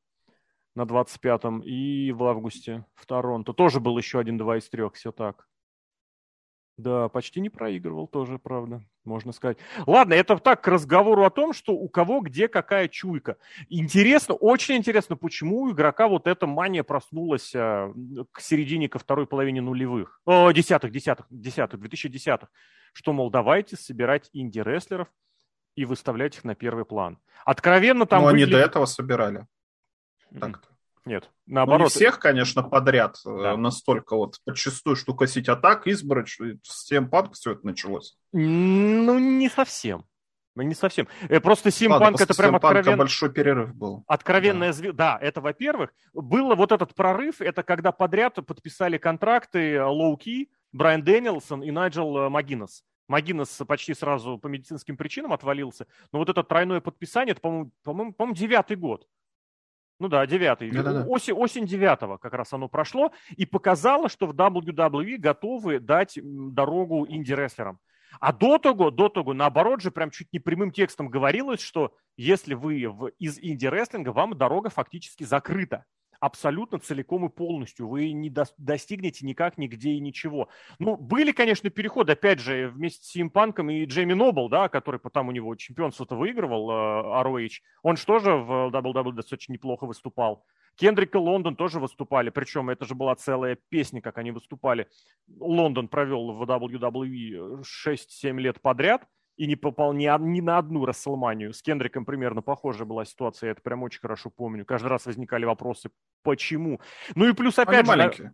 [0.75, 3.53] на 25-м и в августе в Торонто.
[3.53, 5.47] Тоже был еще один-два из трех, все так.
[6.77, 9.57] Да, почти не проигрывал тоже, правда, можно сказать.
[9.87, 13.37] Ладно, это так к разговору о том, что у кого где какая чуйка.
[13.69, 17.93] Интересно, очень интересно, почему у игрока вот эта мания проснулась а,
[18.33, 20.19] к середине, ко второй половине нулевых.
[20.25, 22.49] О, десятых, десятых, десятых, 2010-х.
[22.91, 25.07] Что, мол, давайте собирать инди-рестлеров
[25.75, 27.19] и выставлять их на первый план.
[27.45, 28.21] Откровенно там...
[28.21, 28.47] Ну, выглядит...
[28.47, 29.45] они до этого собирали.
[30.39, 30.67] Так-то.
[31.05, 31.79] Нет, наоборот.
[31.79, 33.57] Ну, не всех, конечно, подряд э, да.
[33.57, 38.17] настолько вот подчастую, что косить атак, избрать, с тем панк все это началось.
[38.31, 40.05] Ну, не совсем.
[40.55, 41.07] Ну, не совсем.
[41.29, 42.97] Э, просто Симпанк это прям откровенно...
[42.97, 44.03] большой перерыв был.
[44.07, 44.73] Откровенная да.
[44.73, 44.93] звезда.
[44.95, 45.93] Да, это во-первых.
[46.13, 52.29] Было вот этот прорыв, это когда подряд подписали контракты Лоуки, Брайан Дэнилсон и Найджел э,
[52.29, 52.83] Магинес.
[53.07, 55.87] Магинес почти сразу по медицинским причинам отвалился.
[56.11, 59.07] Но вот это тройное подписание, это, по-моему, по-моему, по-моему девятый год.
[59.99, 60.71] Ну да, девятый.
[60.71, 61.05] Да-да-да.
[61.05, 67.05] Осень, осень девятого как раз оно прошло и показало, что в WWE готовы дать дорогу
[67.07, 67.79] инди-рестлерам.
[68.19, 72.53] А до того, до того, наоборот же, прям чуть не прямым текстом говорилось, что если
[72.53, 75.85] вы в, из инди-рестлинга, вам дорога фактически закрыта
[76.25, 77.87] абсолютно целиком и полностью.
[77.87, 80.49] Вы не до, достигнете никак нигде и ничего.
[80.79, 85.27] Ну, были, конечно, переходы, опять же, вместе с Симпанком и Джейми Нобл, да, который потом
[85.27, 86.73] у него чемпионство-то выигрывал, э,
[87.23, 87.61] ROH.
[87.83, 90.43] Он же тоже в WWE достаточно неплохо выступал.
[90.75, 94.87] Кендрик и Лондон тоже выступали, причем это же была целая песня, как они выступали.
[95.39, 99.07] Лондон провел в WWE 6-7 лет подряд,
[99.37, 101.53] и не попал ни, ни на одну Расселманию.
[101.53, 104.65] С Кендриком примерно похожая была ситуация, я это прям очень хорошо помню.
[104.65, 105.89] Каждый раз возникали вопросы,
[106.23, 106.79] почему.
[107.15, 107.97] Ну и плюс опять Они же...
[107.97, 108.33] маленькие.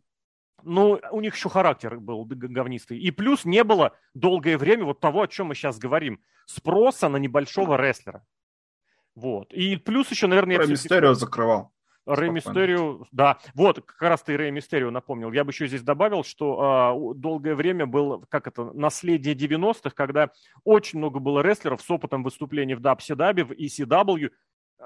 [0.64, 3.00] ну, у них еще характер был говнистый.
[3.00, 7.18] И плюс не было долгое время вот того, о чем мы сейчас говорим, спроса на
[7.18, 8.26] небольшого рестлера.
[9.16, 9.54] Вот.
[9.54, 10.58] И плюс еще, наверное...
[10.58, 11.74] Рэй Мистерио закрывал.
[12.16, 13.40] Рэй Мистерио, да.
[13.54, 15.32] Вот, как раз ты Рэй Мистерио напомнил.
[15.32, 20.32] Я бы еще здесь добавил, что э, долгое время был, как это, наследие 90-х, когда
[20.64, 24.32] очень много было рестлеров с опытом выступлений в WCW, в ECW.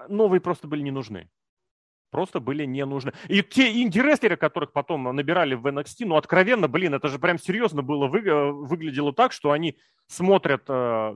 [0.09, 1.29] Новые просто были не нужны
[2.15, 3.11] просто были не нужны.
[3.27, 7.81] И те инди-рестлеры, которых потом набирали в NXT, ну, откровенно, блин, это же прям серьезно
[7.81, 11.15] было, вы, э, выглядело так, что они смотрят э, э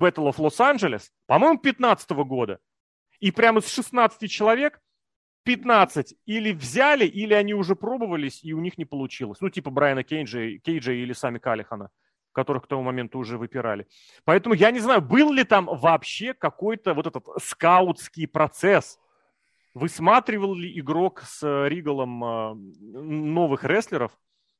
[0.00, 2.58] Battle of Los Angeles, по-моему, 15 года,
[3.20, 4.80] и прямо из 16 человек
[5.48, 9.40] 15 или взяли, или они уже пробовались, и у них не получилось.
[9.40, 11.88] Ну, типа Брайана Кейджа, Кейджа или сами Калихана
[12.32, 13.88] которых к тому моменту уже выпирали.
[14.24, 19.00] Поэтому я не знаю, был ли там вообще какой-то вот этот скаутский процесс,
[19.74, 24.12] Высматривал ли игрок с э, Ригалом э, новых рестлеров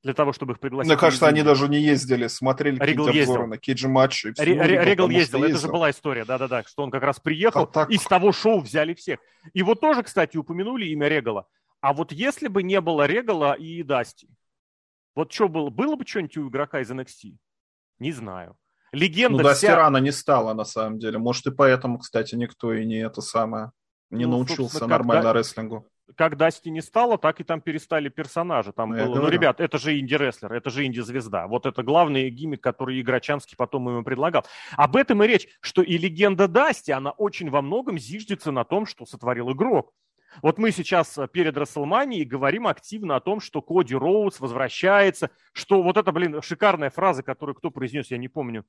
[0.03, 0.91] для того, чтобы их пригласить?
[0.91, 4.33] Мне кажется, они даже не ездили, смотрели какие-то обзоры на кейджи матчи.
[4.39, 7.91] Ригал ездил, это же была история, да-да-да, что он как раз приехал, а так...
[7.91, 9.21] и с того шоу взяли всех.
[9.53, 11.47] И вот тоже, кстати, упомянули имя Ригала.
[11.81, 14.29] А вот если бы не было Ригала и Дасти,
[15.15, 15.71] вот что было?
[15.71, 17.37] Было бы что-нибудь у игрока из NXT?
[17.99, 18.57] Не знаю.
[18.93, 19.77] Легенда ну, Дасти вся...
[19.77, 21.19] рано не стало, на самом деле.
[21.19, 23.73] Может, и поэтому, кстати, никто и не это самое
[24.11, 25.87] не ну, научился нормально когда, рестлингу.
[26.17, 28.73] Как Дасти не стало, так и там перестали персонажи.
[28.73, 31.47] Там было, ну, ребят, это же инди-рестлер, это же инди-звезда.
[31.47, 34.45] Вот это главный гиммик, который Играчанский потом ему предлагал.
[34.77, 38.87] Об этом и речь, что и легенда Дасти, она очень во многом зиждется на том,
[38.87, 39.93] что сотворил игрок.
[40.43, 45.97] Вот мы сейчас перед Расселманией говорим активно о том, что Коди Роуз возвращается, что вот
[45.97, 48.65] это, блин, шикарная фраза, которую кто произнес, я не помню,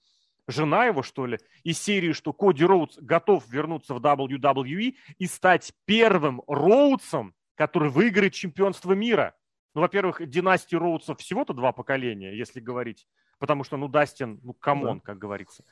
[0.49, 5.73] жена его, что ли, из серии, что Коди Роудс готов вернуться в WWE и стать
[5.85, 9.35] первым Роудсом, который выиграет чемпионство мира.
[9.75, 13.07] Ну, во-первых, династии Роудсов всего-то два поколения, если говорить,
[13.37, 15.03] потому что, ну, Дастин, ну, come on, да.
[15.05, 15.63] как говорится.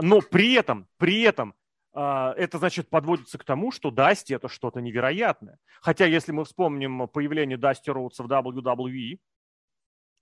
[0.00, 1.54] Но при этом, при этом,
[1.94, 5.58] Uh, это, значит, подводится к тому, что Дасти– это что-то невероятное.
[5.82, 9.18] Хотя, если мы вспомним появление Дасти Роудса в WWE,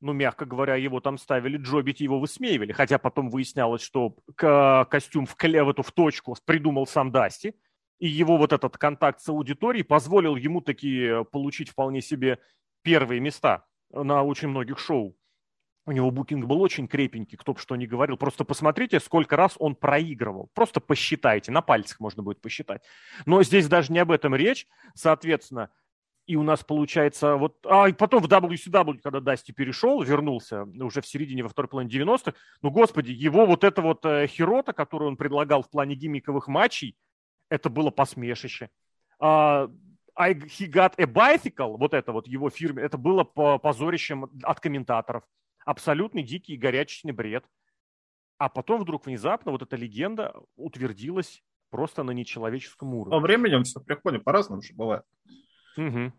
[0.00, 2.72] ну, мягко говоря, его там ставили джобить, его высмеивали.
[2.72, 7.54] Хотя потом выяснялось, что костюм в, в эту в точку придумал сам Дасти,
[7.98, 12.38] и его вот этот контакт с аудиторией позволил ему таки получить вполне себе
[12.82, 15.16] первые места на очень многих шоу.
[15.86, 18.16] У него букинг был очень крепенький, кто бы что ни говорил.
[18.16, 20.50] Просто посмотрите, сколько раз он проигрывал.
[20.54, 22.82] Просто посчитайте, на пальцах можно будет посчитать.
[23.26, 24.66] Но здесь даже не об этом речь.
[24.94, 25.70] Соответственно,
[26.30, 27.56] и у нас получается вот...
[27.66, 32.04] А, и потом в WCW, когда Дасти перешел, вернулся уже в середине, во второй половине
[32.04, 36.46] 90-х, ну, господи, его вот это вот э, Хирота, который он предлагал в плане гиммиковых
[36.46, 36.96] матчей,
[37.48, 38.70] это было посмешище.
[39.18, 39.68] А,
[40.14, 44.60] I, he got a bicycle, вот это вот его фирме, это было по позорищем от
[44.60, 45.24] комментаторов.
[45.66, 47.44] Абсолютный дикий горячечный бред.
[48.38, 53.16] А потом вдруг внезапно вот эта легенда утвердилась просто на нечеловеческом уровне.
[53.16, 55.02] Во временем все приходит, по-разному же бывает.
[55.76, 56.12] Угу.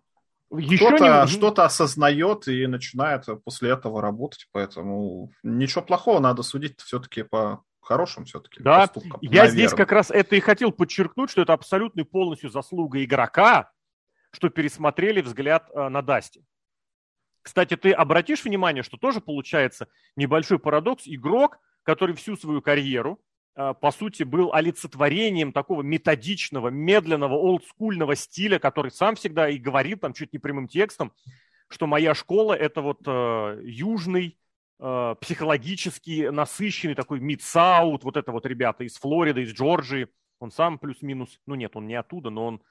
[0.75, 1.27] Кто-то не...
[1.27, 8.25] что-то осознает и начинает после этого работать, поэтому ничего плохого, надо судить все-таки по хорошим
[8.25, 9.19] все-таки да, поступкам.
[9.21, 9.51] Я наверное.
[9.51, 13.71] здесь как раз это и хотел подчеркнуть, что это абсолютно полностью заслуга игрока,
[14.31, 16.45] что пересмотрели взгляд э, на Дасти.
[17.41, 21.03] Кстати, ты обратишь внимание, что тоже получается небольшой парадокс.
[21.07, 23.19] Игрок, который всю свою карьеру
[23.53, 30.13] по сути, был олицетворением такого методичного, медленного, олдскульного стиля, который сам всегда и говорит там
[30.13, 31.11] чуть не прямым текстом,
[31.67, 34.37] что моя школа– это вот э, южный,
[34.79, 40.07] э, психологически насыщенный такой Mid-South, вот это вот ребята из Флориды, из Джорджии.
[40.39, 42.61] Он сам плюс-минус, ну нет, он не оттуда, но он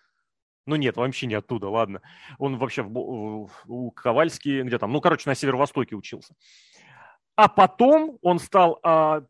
[0.67, 2.03] ну нет, вообще не оттуда, ладно.
[2.39, 6.35] Он вообще в, у Ковальски, где там, ну, короче, на северо-востоке учился.
[7.35, 9.25] А потом он стал а,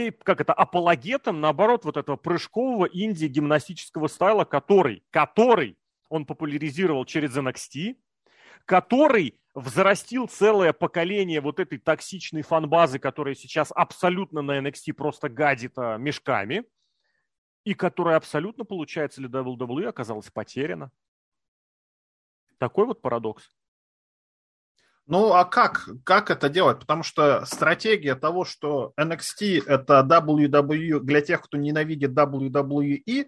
[0.00, 5.76] и, как это, апологетом, наоборот, вот этого прыжкового инди-гимнастического стайла, который, который
[6.08, 7.96] он популяризировал через NXT,
[8.64, 15.72] который взрастил целое поколение вот этой токсичной фанбазы, которая сейчас абсолютно на NXT просто гадит
[15.76, 16.64] а, мешками,
[17.64, 20.90] и которая абсолютно, получается, для WWE оказалась потеряна.
[22.58, 23.50] Такой вот парадокс.
[25.10, 25.88] Ну, а как?
[26.04, 26.78] Как это делать?
[26.78, 33.26] Потому что стратегия того, что NXT это WWE для тех, кто ненавидит WWE,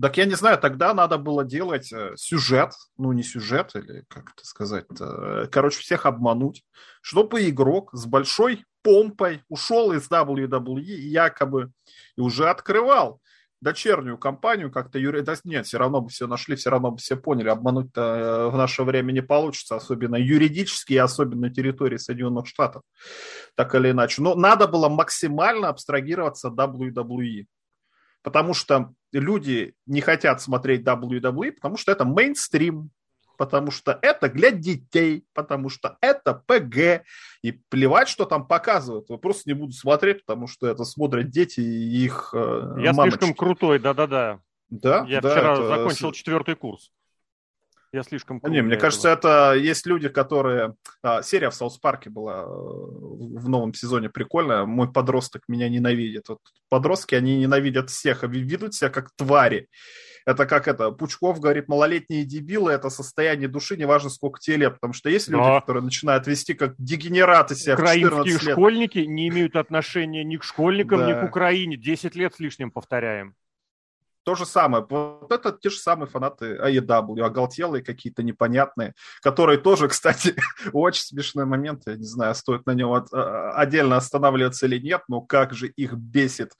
[0.00, 4.32] так я не знаю, тогда надо было делать э, сюжет, ну не сюжет, или как
[4.32, 4.86] это сказать,
[5.52, 6.64] короче, всех обмануть,
[7.02, 11.70] чтобы игрок с большой помпой ушел из WWE и якобы
[12.16, 13.20] и уже открывал
[13.60, 15.20] дочернюю компанию как-то юри...
[15.20, 18.56] да, нет, все равно бы все нашли, все равно бы все поняли, обмануть-то э, в
[18.56, 22.82] наше время не получится, особенно юридически особенно на территории Соединенных Штатов,
[23.54, 24.22] так или иначе.
[24.22, 27.44] Но надо было максимально абстрагироваться WWE,
[28.22, 32.90] потому что люди не хотят смотреть WWE, потому что это мейнстрим,
[33.40, 37.06] потому что это для детей, потому что это ПГ,
[37.40, 39.08] и плевать, что там показывают.
[39.08, 43.16] Я просто не буду смотреть, потому что это смотрят дети и их э, Я мамочки.
[43.16, 44.40] слишком крутой, да-да-да.
[44.68, 45.68] Да, Я да, вчера это...
[45.68, 46.92] закончил четвертый курс.
[47.94, 48.56] Я слишком крутой.
[48.56, 50.74] Не, мне кажется, это есть люди, которые...
[51.02, 54.66] А, серия в Саус Парке была э, в новом сезоне прикольная.
[54.66, 56.28] Мой подросток меня ненавидит.
[56.28, 59.70] Вот подростки, они ненавидят всех, ведут себя как твари.
[60.26, 64.92] Это как это, Пучков говорит, малолетние дебилы, это состояние души, неважно сколько тебе лет, потому
[64.92, 65.60] что есть люди, Но...
[65.60, 71.00] которые начинают вести как дегенераты себя Украинские в школьники не имеют отношения ни к школьникам,
[71.00, 71.08] да.
[71.08, 71.76] ни к Украине.
[71.76, 73.34] Десять лет с лишним повторяем.
[74.24, 74.86] То же самое.
[74.88, 80.36] Вот это те же самые фанаты AEW, оголтелые какие-то непонятные, которые тоже, кстати,
[80.72, 81.82] очень смешной момент.
[81.86, 85.94] Я не знаю, стоит на него а, отдельно останавливаться или нет, но как же их
[85.94, 86.52] бесит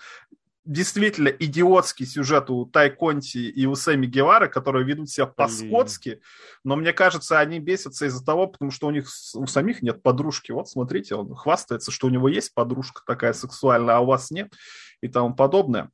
[0.71, 6.21] действительно идиотский сюжет у Тай Конти и у Сэмми Гевара, которые ведут себя по-скотски,
[6.63, 10.53] но мне кажется, они бесятся из-за того, потому что у них у самих нет подружки.
[10.53, 14.55] Вот смотрите, он хвастается, что у него есть подружка такая сексуальная, а у вас нет
[15.03, 15.91] и тому подобное.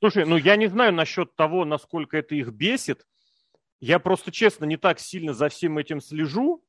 [0.00, 3.06] Слушай, ну я не знаю насчет того, насколько это их бесит.
[3.78, 6.64] Я просто, честно, не так сильно за всем этим слежу,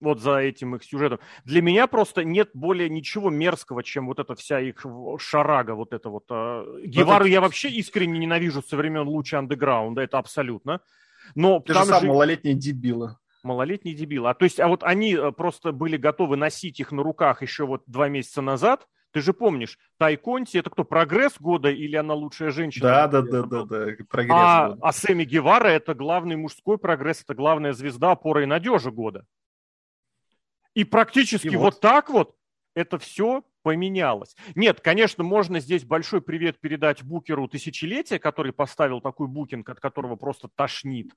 [0.00, 1.18] вот за этим их сюжетом.
[1.44, 4.84] Для меня просто нет более ничего мерзкого, чем вот эта вся их
[5.18, 6.24] шарага, вот это вот.
[6.30, 7.32] А, Гевару это...
[7.32, 10.80] я вообще искренне ненавижу со времен луча андеграунда, это абсолютно.
[11.34, 12.06] Но Ты же сам же...
[12.06, 13.16] малолетние дебилы.
[13.42, 14.30] Малолетние дебилы.
[14.30, 17.64] А то есть, а вот они э, просто были готовы носить их на руках еще
[17.64, 22.12] вот два месяца назад, ты же помнишь, Тай Конти это кто, прогресс года или она
[22.12, 22.86] лучшая женщина?
[22.86, 24.80] Да, да, да, да, да, прогресс а, года.
[24.82, 29.24] А Сэмми Гевара это главный мужской прогресс, это главная звезда, опора и надежа года.
[30.76, 31.74] И практически и вот.
[31.74, 32.36] вот так вот
[32.74, 34.36] это все поменялось.
[34.54, 40.16] Нет, конечно, можно здесь большой привет передать букеру тысячелетия, который поставил такой букинг, от которого
[40.16, 41.12] просто тошнит.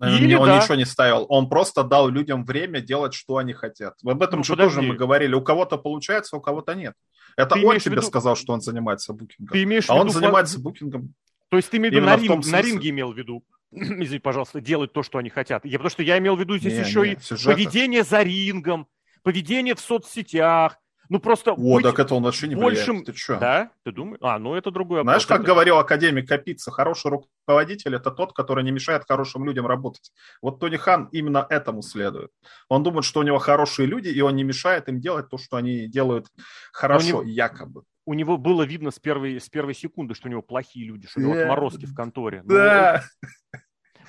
[0.00, 0.60] Или он да.
[0.60, 3.94] ничего не ставил, он просто дал людям время делать, что они хотят.
[4.04, 4.74] Об этом ну, же подожди.
[4.74, 5.34] тоже мы говорили.
[5.34, 6.94] У кого-то получается, у кого-то нет.
[7.36, 8.02] Это ты он тебе виду...
[8.02, 9.52] сказал, что он занимается букингом.
[9.52, 11.14] Ты имеешь а он занимается букингом.
[11.48, 13.44] То есть ты имеешь в виду на, ринг, на ринге имел в виду?
[13.72, 15.64] Извините, пожалуйста, делать то, что они хотят.
[15.64, 17.52] Я, потому что я имел в виду здесь не, еще не, и сюжета.
[17.52, 18.86] поведение за рингом,
[19.22, 20.78] поведение в соцсетях.
[21.08, 22.98] Ну просто О, так это он вообще не большим...
[22.98, 23.06] влияет.
[23.06, 23.36] Ты что?
[23.36, 23.70] Да?
[23.84, 24.18] Ты думаешь?
[24.22, 25.02] А, ну это другое.
[25.02, 30.10] Знаешь, как говорил академик Капица, хороший руководитель– это тот, который не мешает хорошим людям работать.
[30.40, 32.30] Вот Тони Хан именно этому следует.
[32.68, 35.56] Он думает, что у него хорошие люди, и он не мешает им делать то, что
[35.56, 36.28] они делают
[36.72, 37.22] хорошо, него...
[37.24, 41.06] якобы у него было видно с первой, с первой секунды, что у него плохие люди,
[41.06, 42.42] что у него отморозки в конторе.
[42.44, 43.02] Да.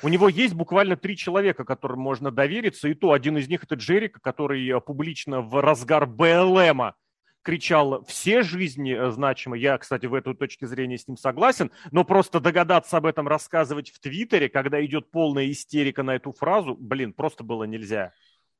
[0.02, 3.76] У него есть буквально три человека, которым можно довериться, и то один из них это
[3.76, 6.96] Джерика, который э, публично в разгар БЛМа
[7.42, 9.58] кричал «все жизни э, значимы».
[9.58, 13.92] Я, кстати, в этой точке зрения с ним согласен, но просто догадаться об этом рассказывать
[13.92, 18.12] в Твиттере, когда идет полная истерика на эту фразу, блин, просто было нельзя.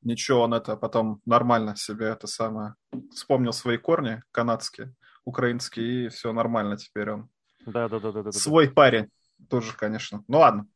[0.02, 2.74] Ничего, он это потом нормально себе это самое
[3.12, 4.94] вспомнил свои корни канадские
[5.24, 7.28] украинский, и все нормально теперь он.
[7.66, 8.32] Да, да, да, да, да.
[8.32, 9.08] Свой парень
[9.48, 10.24] тоже, конечно.
[10.28, 10.66] Ну ладно.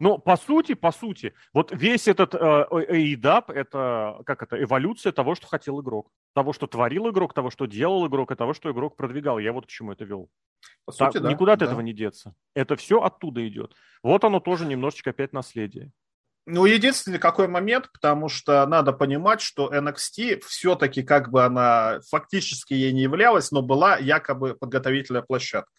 [0.00, 5.34] Но по сути, по сути, вот весь этот э, AEW, это как это, эволюция того,
[5.34, 6.10] что хотел игрок.
[6.34, 9.38] Того, что творил игрок, того, что делал игрок, и того, что игрок продвигал.
[9.38, 10.28] Я вот к чему это вел.
[10.84, 11.30] По так, сути, да.
[11.30, 11.66] Никуда от да.
[11.66, 12.34] этого не деться.
[12.54, 13.74] Это все оттуда идет.
[14.02, 15.90] Вот оно тоже немножечко опять наследие.
[16.50, 22.72] Ну, единственный какой момент, потому что надо понимать, что NXT все-таки как бы она фактически
[22.72, 25.70] ей не являлась, но была якобы подготовительная площадка.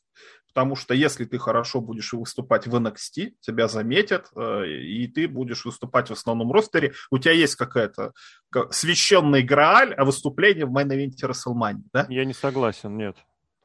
[0.48, 5.66] Потому что если ты хорошо будешь выступать в NXT, тебя заметят, э, и ты будешь
[5.66, 6.94] выступать в основном ростере.
[7.10, 8.14] У тебя есть какая-то
[8.70, 12.06] священный грааль, а выступление в мейн-эвенте WrestleMania, да?
[12.10, 13.16] Я не согласен, нет.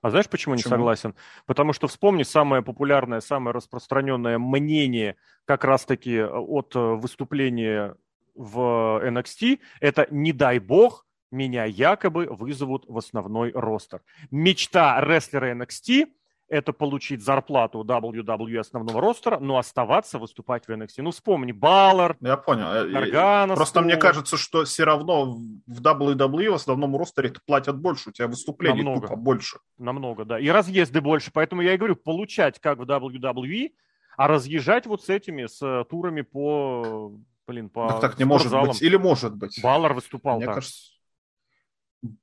[0.05, 1.15] А знаешь, почему, почему не согласен?
[1.47, 7.97] Потому что вспомни самое популярное, самое распространенное мнение как раз-таки э, от э, выступления
[8.35, 14.03] в NXT, это «не дай бог, меня якобы вызовут в основной ростер».
[14.31, 16.09] Мечта рестлера NXT–
[16.49, 21.03] это получить зарплату WWE основного ростера, но оставаться, выступать в NXT.
[21.03, 22.91] Ну, вспомни, Баллар, Я понял.
[22.91, 25.25] Гаргана, Просто мне кажется, что все равно
[25.67, 29.09] в WWE в основном ростере платят больше, у тебя выступлений Намного.
[29.09, 29.59] тупо больше.
[29.79, 30.39] Намного, да.
[30.39, 33.71] И разъезды больше, поэтому я и говорю, получать как в WWE,
[34.17, 37.13] а разъезжать вот с этими, с турами по,
[37.47, 38.83] блин, по Так, так не может быть.
[38.83, 39.61] Или может быть.
[39.63, 40.57] Баллар выступал Мне так.
[40.57, 40.94] кажется,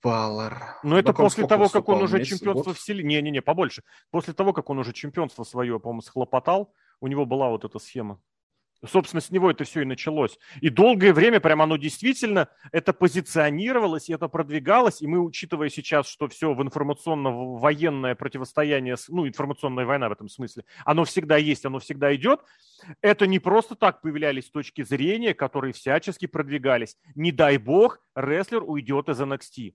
[0.03, 0.79] Баллар.
[0.83, 3.03] Но это после того, как он уже чемпионство в селе...
[3.03, 3.83] Не-не-не, побольше.
[4.11, 8.19] После того, как он уже чемпионство свое, по-моему, схлопотал, у него была вот эта схема.
[8.85, 10.39] Собственно, с него это все и началось.
[10.59, 16.07] И долгое время прямо оно действительно, это позиционировалось, и это продвигалось, и мы, учитывая сейчас,
[16.07, 21.77] что все в информационно-военное противостояние, ну, информационная война в этом смысле, оно всегда есть, оно
[21.77, 22.41] всегда идет,
[23.01, 26.97] это не просто так появлялись точки зрения, которые всячески продвигались.
[27.13, 29.73] Не дай бог, рестлер уйдет из NXT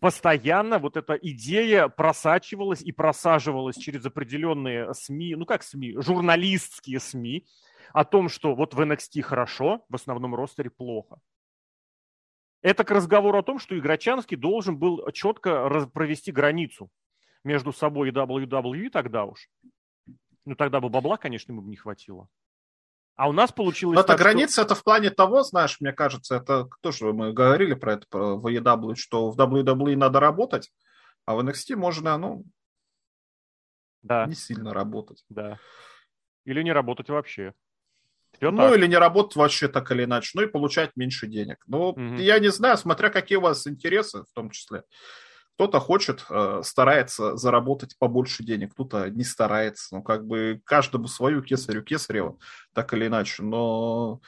[0.00, 7.46] постоянно вот эта идея просачивалась и просаживалась через определенные СМИ, ну как СМИ, журналистские СМИ,
[7.92, 11.18] о том, что вот в NXT хорошо, в основном ростере плохо.
[12.62, 16.90] Это к разговору о том, что Игрочанский должен был четко провести границу
[17.44, 19.48] между собой и WWE тогда уж.
[20.44, 22.28] Ну, тогда бы бабла, конечно, ему бы не хватило.
[23.16, 23.96] А у нас получилось...
[23.96, 24.62] Но так, эта граница, что...
[24.62, 28.94] это в плане того, знаешь, мне кажется, это тоже мы говорили про это, про VW,
[28.94, 30.70] что в WWE надо работать,
[31.24, 32.44] а в NXT можно, ну,
[34.02, 34.26] да.
[34.26, 35.24] не сильно работать.
[35.28, 35.58] Да.
[36.44, 37.54] Или не работать вообще.
[38.36, 38.76] Все ну, так.
[38.76, 41.58] или не работать вообще так или иначе, ну и получать меньше денег.
[41.66, 42.00] Ну, угу.
[42.16, 44.82] я не знаю, смотря какие у вас интересы в том числе.
[45.54, 49.96] Кто-то хочет, э, старается заработать побольше денег, кто-то не старается.
[49.96, 52.36] Ну, как бы каждому свою кесарю кесарева,
[52.74, 53.42] так или иначе.
[53.42, 54.20] Но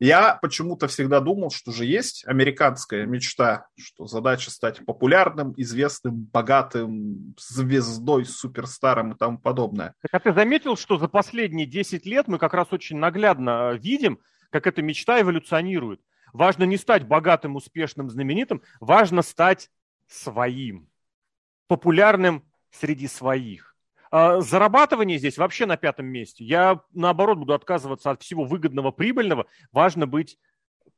[0.00, 7.34] я почему-то всегда думал, что же есть американская мечта, что задача стать популярным, известным, богатым,
[7.38, 9.94] звездой, суперстаром и тому подобное.
[10.00, 13.78] Так, а ты заметил, что за последние 10 лет мы как раз очень наглядно э,
[13.78, 16.00] видим, как эта мечта эволюционирует.
[16.32, 19.70] Важно не стать богатым, успешным, знаменитым, важно стать
[20.08, 20.88] своим,
[21.66, 23.69] популярным среди своих.
[24.10, 26.44] А, зарабатывание здесь вообще на пятом месте.
[26.44, 29.46] Я, наоборот, буду отказываться от всего выгодного, прибыльного.
[29.72, 30.38] Важно быть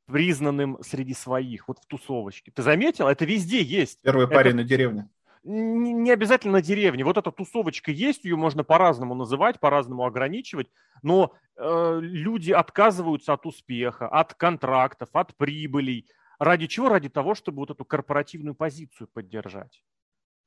[0.06, 2.50] признанным среди своих, вот в тусовочке.
[2.50, 3.08] Ты заметил?
[3.08, 4.00] Это везде есть.
[4.02, 4.56] Первый парень это...
[4.58, 5.08] на деревне.
[5.44, 7.04] Не, не обязательно на деревне.
[7.04, 10.70] Вот эта тусовочка есть, ее можно по-разному называть, по-разному ограничивать,
[11.02, 16.06] но э, люди отказываются от успеха, от контрактов, от прибылей.
[16.38, 16.88] Ради чего?
[16.88, 19.82] Ради того, чтобы вот эту корпоративную позицию поддержать.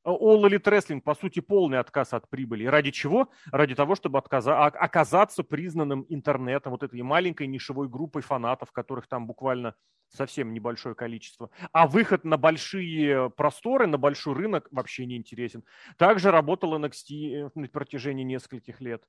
[0.06, 2.66] All Elite Wrestling, по сути, полный отказ от прибыли.
[2.66, 3.30] Ради чего?
[3.52, 9.26] Ради того, чтобы отказа- оказаться признанным интернетом, вот этой маленькой нишевой группой фанатов, которых там
[9.26, 9.76] буквально
[10.10, 11.50] совсем небольшое количество.
[11.72, 15.64] А выход на большие просторы, на большой рынок вообще не интересен.
[15.98, 19.04] Также работал NXT на протяжении нескольких лет.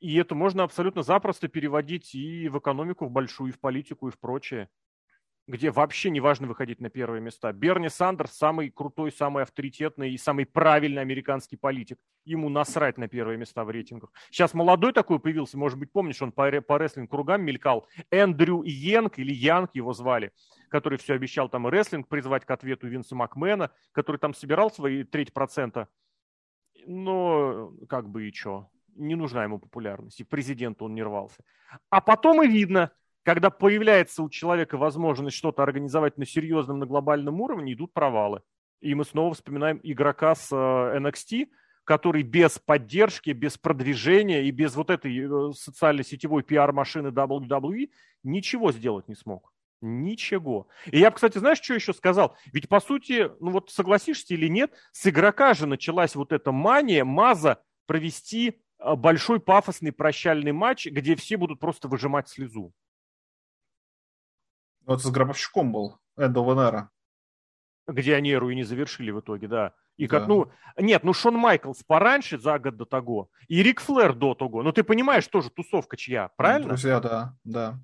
[0.00, 4.10] И это можно абсолютно запросто переводить и в экономику, в большую, и в политику, и
[4.10, 4.68] в прочее
[5.46, 7.52] где вообще не важно выходить на первые места.
[7.52, 11.98] Берни Сандерс самый крутой, самый авторитетный и самый правильный американский политик.
[12.24, 14.10] Ему насрать на первые места в рейтингах.
[14.30, 17.86] Сейчас молодой такой появился, может быть, помнишь, он по, по рестлинг кругам мелькал.
[18.10, 20.32] Эндрю Йенг или Янг его звали,
[20.68, 25.34] который все обещал там рестлинг призвать к ответу Винса Макмена, который там собирал свои треть
[25.34, 25.88] процента.
[26.86, 31.44] Но как бы и что, не нужна ему популярность, и президенту он не рвался.
[31.90, 32.92] А потом и видно–
[33.24, 38.42] когда появляется у человека возможность что-то организовать на серьезном, на глобальном уровне, идут провалы.
[38.80, 41.48] И мы снова вспоминаем игрока с э, NXT,
[41.84, 47.90] который без поддержки, без продвижения и без вот этой э, социально-сетевой пиар-машины WWE
[48.22, 49.50] ничего сделать не смог.
[49.80, 50.68] Ничего.
[50.90, 52.36] И я кстати, знаешь, что еще сказал?
[52.52, 57.06] Ведь, по сути, ну вот согласишься или нет, с игрока же началась вот эта мания,
[57.06, 62.74] маза провести э, большой пафосный прощальный матч, где все будут просто выжимать слезу.
[64.86, 66.90] Вот с Гробовщиком был, Эндо Венера.
[67.86, 69.74] Где они эру и не завершили в итоге, да.
[69.96, 70.28] И как, да.
[70.28, 74.62] ну, нет, ну Шон Майклс пораньше, за год до того, и Рик Флэр до того.
[74.62, 76.68] Ну, ты понимаешь, тоже тусовка чья, правильно?
[76.68, 77.78] Друзья, да, да.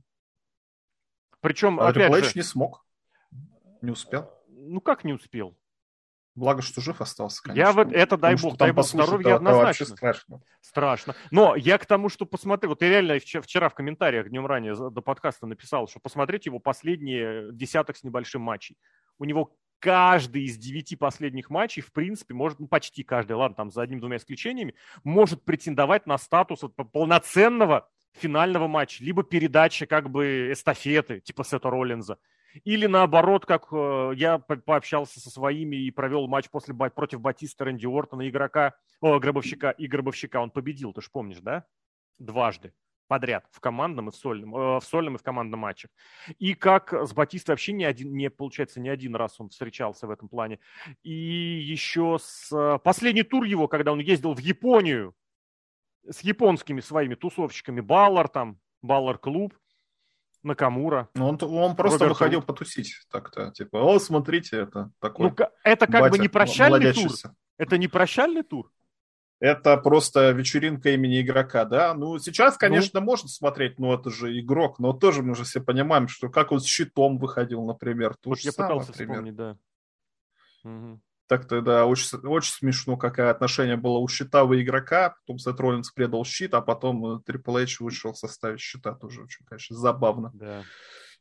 [1.41, 2.33] Причем, а опять же...
[2.35, 2.85] не смог,
[3.81, 4.31] не успел.
[4.49, 5.57] Ну, как не успел?
[6.37, 7.61] Благо, что жив остался, конечно.
[7.61, 9.87] Я вот, это дай бог, дай бог здоровья однозначно.
[9.87, 10.41] страшно.
[10.61, 11.17] Страшно.
[11.31, 15.01] Но я к тому, что посмотри, вот я реально вчера в комментариях днем ранее до
[15.01, 18.77] подкаста написал, что посмотреть его последние десяток с небольшим матчей.
[19.19, 23.71] У него каждый из девяти последних матчей, в принципе, может, ну, почти каждый, ладно, там
[23.71, 30.53] за одним-двумя исключениями, может претендовать на статус вот, полноценного финального матча, либо передачи как бы
[30.53, 32.19] эстафеты, типа Сета Роллинза.
[32.65, 37.87] Или наоборот, как э, я пообщался со своими и провел матч после, против Батиста Рэнди
[37.87, 40.41] Ортона, игрока, о, гробовщика и гробовщика.
[40.41, 41.65] Он победил, ты же помнишь, да?
[42.19, 42.73] Дважды
[43.11, 45.89] подряд в командном и в сольном, э, в сольном и в командном матче.
[46.39, 50.13] И как с Батистой вообще не один, не получается, не один раз он встречался в
[50.13, 50.61] этом плане.
[51.03, 55.17] И еще с э, последний тур его, когда он ездил в Японию
[56.09, 59.59] с японскими своими тусовщиками, Баллар там, Баллар клуб,
[60.43, 61.09] Накамура.
[61.15, 62.47] Ну, он, он просто Роберт выходил Руд.
[62.47, 63.51] потусить так-то.
[63.51, 65.31] Типа, о, смотрите, это такой.
[65.31, 67.11] Ну, это как батя, бы не прощальный тур.
[67.59, 68.71] Это не прощальный тур.
[69.39, 71.95] Это просто вечеринка имени игрока, да?
[71.95, 72.59] Ну, сейчас, ну.
[72.59, 76.29] конечно, ну, можно смотреть, но это же игрок, но тоже мы же все понимаем, что
[76.29, 78.15] как он с щитом выходил, например.
[78.17, 79.15] То вот я самое, пытался например.
[79.15, 79.57] вспомнить, да.
[80.65, 81.01] Угу.
[81.31, 85.93] Так-то, да, очень, очень смешно, какое отношение было у щита у игрока, потом Сет Роллинс
[85.93, 90.33] предал щит, а потом Трипл Эйч вышел в составе щита, тоже очень, конечно, забавно.
[90.35, 90.65] Да.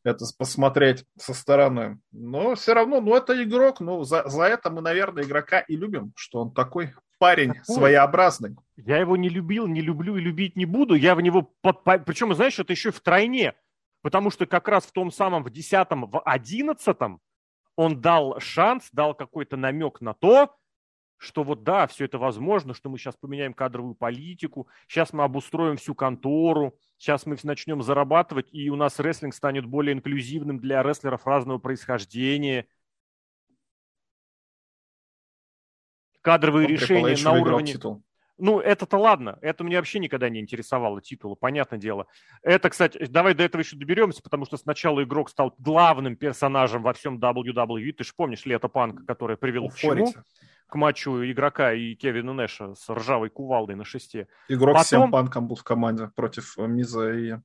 [0.03, 1.99] Это посмотреть со стороны.
[2.12, 6.12] Но все равно, ну, это игрок, ну, за, за это мы, наверное, игрока и любим,
[6.16, 7.76] что он такой парень такой.
[7.76, 8.55] своеобразный.
[8.78, 10.95] Я его не любил, не люблю и любить не буду.
[10.95, 11.53] Я в него...
[11.84, 13.53] Причем, знаешь, это еще в тройне.
[14.01, 17.22] Потому что как раз в том самом, в десятом, в одиннадцатом
[17.80, 20.53] он дал шанс, дал какой-то намек на то,
[21.15, 25.77] что вот да, все это возможно, что мы сейчас поменяем кадровую политику, сейчас мы обустроим
[25.77, 31.25] всю контору, сейчас мы начнем зарабатывать, и у нас рестлинг станет более инклюзивным для рестлеров
[31.25, 32.67] разного происхождения.
[36.19, 37.71] Кадровые Он решения на уровне...
[37.71, 38.03] Титул.
[38.40, 42.08] Ну, это-то ладно, это мне вообще никогда не интересовало титулы, понятное дело.
[42.42, 46.94] Это, кстати, давай до этого еще доберемся, потому что сначала игрок стал главным персонажем во
[46.94, 47.92] всем WWE.
[47.92, 50.14] Ты же помнишь Лето Панка, которое привело к чему?
[50.68, 54.28] К матчу игрока и Кевина Нэша с ржавой кувалдой на шесте.
[54.48, 54.86] Игрок Потом...
[54.86, 57.36] всем Панком был в команде против Миза и...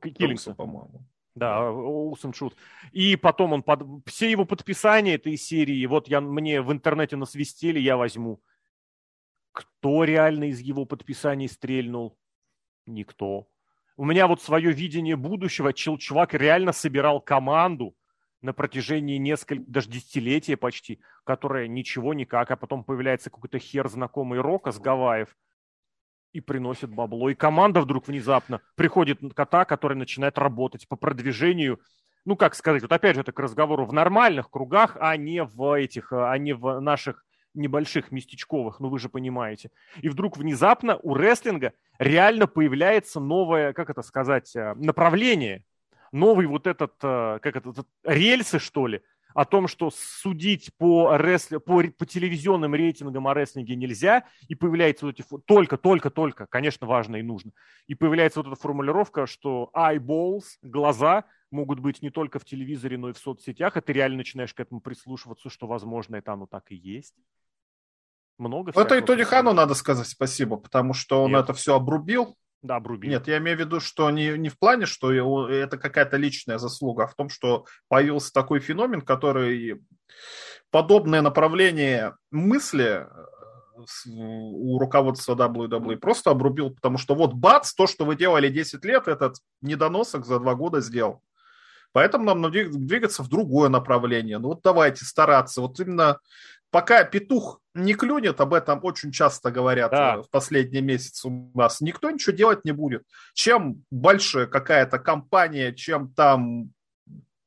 [0.00, 0.54] Киллингса.
[0.54, 1.06] по-моему.
[1.34, 2.56] Да, Усом Шут.
[2.92, 3.82] И потом он под...
[4.06, 8.40] все его подписания этой серии, вот я мне в интернете насвистели, я возьму.
[9.52, 12.18] Кто реально из его подписаний стрельнул?
[12.86, 13.48] Никто.
[13.96, 15.72] У меня вот свое видение будущего.
[15.72, 17.94] Чувак реально собирал команду
[18.40, 24.40] на протяжении нескольких, даже десятилетия почти, которая ничего никак, а потом появляется какой-то хер знакомый
[24.40, 25.36] Рока с Гавайев
[26.32, 27.28] и приносит бабло.
[27.28, 31.78] И команда вдруг внезапно приходит кота, который начинает работать по продвижению
[32.24, 35.76] ну, как сказать, вот опять же, это к разговору в нормальных кругах, а не в
[35.76, 37.24] этих, а не в наших
[37.54, 39.70] небольших местечковых, ну вы же понимаете.
[40.00, 45.64] И вдруг внезапно у рестлинга реально появляется новое, как это сказать, э, направление,
[46.12, 47.72] новый вот этот, э, как это,
[48.04, 49.02] рельсы, что ли,
[49.34, 55.06] о том, что судить по, рестле, по, по телевизионным рейтингам о рестлинге нельзя, и появляется
[55.06, 57.52] вот эти, только, только, только, конечно, важно и нужно,
[57.86, 63.10] и появляется вот эта формулировка, что eyeballs, глаза, могут быть не только в телевизоре, но
[63.10, 66.70] и в соцсетях, и ты реально начинаешь к этому прислушиваться, что, возможно, это оно так
[66.70, 67.14] и есть
[68.42, 68.72] много.
[68.74, 71.44] Это и Тони Хану надо сказать спасибо, потому что он Нет.
[71.44, 72.36] это все обрубил.
[72.62, 73.10] Да, обрубил.
[73.10, 77.04] Нет, я имею в виду, что не, не в плане, что это какая-то личная заслуга,
[77.04, 79.82] а в том, что появился такой феномен, который
[80.70, 83.06] подобное направление мысли э,
[84.06, 89.08] у руководства WWE просто обрубил, потому что вот бац, то, что вы делали 10 лет,
[89.08, 91.20] этот недоносок за два года сделал.
[91.92, 94.38] Поэтому нам надо двигаться в другое направление.
[94.38, 95.60] Ну вот давайте стараться.
[95.60, 96.18] Вот именно
[96.72, 100.14] пока петух не клюнет, об этом очень часто говорят да.
[100.14, 103.04] Э, в последние месяцы у нас, никто ничего делать не будет.
[103.34, 106.72] Чем больше какая-то компания, чем там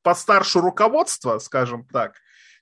[0.04, 2.14] постарше руководство, скажем так,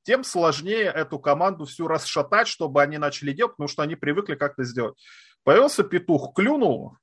[0.03, 4.64] тем сложнее эту команду всю расшатать, чтобы они начали делать, потому что они привыкли как-то
[4.64, 4.95] сделать.
[5.43, 6.95] Появился петух, клюнул,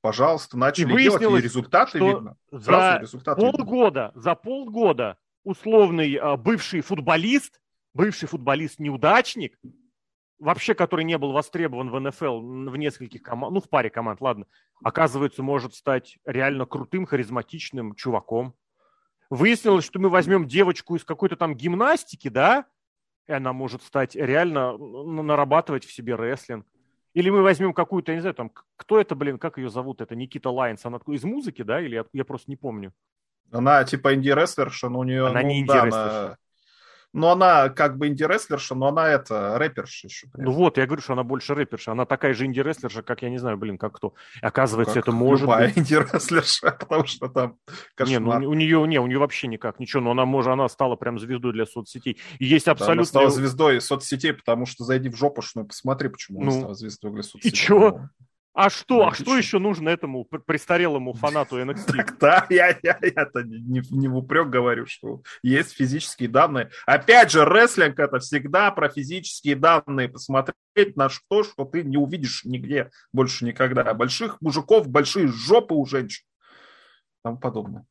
[0.00, 2.36] пожалуйста, начали и делать, и результаты видно.
[2.52, 4.22] За результаты полгода, видно.
[4.22, 7.60] за полгода условный а, бывший футболист
[7.98, 9.58] бывший футболист-неудачник,
[10.38, 12.40] вообще который не был востребован в НФЛ
[12.70, 14.46] в нескольких командах, ну, в паре команд, ладно,
[14.84, 18.54] оказывается, может стать реально крутым, харизматичным чуваком.
[19.30, 22.66] Выяснилось, что мы возьмем девочку из какой-то там гимнастики, да,
[23.26, 26.66] и она может стать реально нарабатывать в себе рестлинг.
[27.14, 30.14] Или мы возьмем какую-то, я не знаю, там, кто это, блин, как ее зовут, это
[30.14, 32.92] Никита Лайнс, она из музыки, да, или я, я просто не помню.
[33.50, 35.26] Она типа инди-рестлерша, но у нее...
[35.26, 35.90] Она ну, не инди-рестлерша.
[35.90, 36.38] Да, она
[37.12, 40.28] но она как бы инди-рестлерша, но она это рэперша еще.
[40.36, 41.92] Ну вот, я говорю, что она больше рэперша.
[41.92, 44.14] Она такая же инди-рестлерша, как я не знаю, блин, как кто.
[44.42, 45.78] Оказывается, как это может любая быть...
[45.78, 47.56] инди-рестлерша, потому что там
[47.94, 48.40] кошмар.
[48.40, 50.96] Не, ну, у нее, не, у нее вообще никак, ничего, но она, может, она стала
[50.96, 52.18] прям звездой для соцсетей.
[52.38, 52.94] И есть абсолютно...
[52.94, 56.74] Да, она стала звездой соцсетей, потому что зайди в жопушную, посмотри, почему ну, она стала
[56.74, 57.50] звездой для соцсетей.
[57.50, 58.08] И что?
[58.58, 59.06] А что?
[59.06, 61.92] а что еще нужно этому престарелому фанату NXT?
[61.92, 66.68] Так, да, я, я, я это не, не в упрек говорю, что есть физические данные.
[66.84, 70.08] Опять же, рестлинг это всегда про физические данные.
[70.08, 73.94] Посмотреть на что, что ты не увидишь нигде больше никогда.
[73.94, 76.24] Больших мужиков, большие жопы у женщин.
[77.22, 77.86] Там подобное.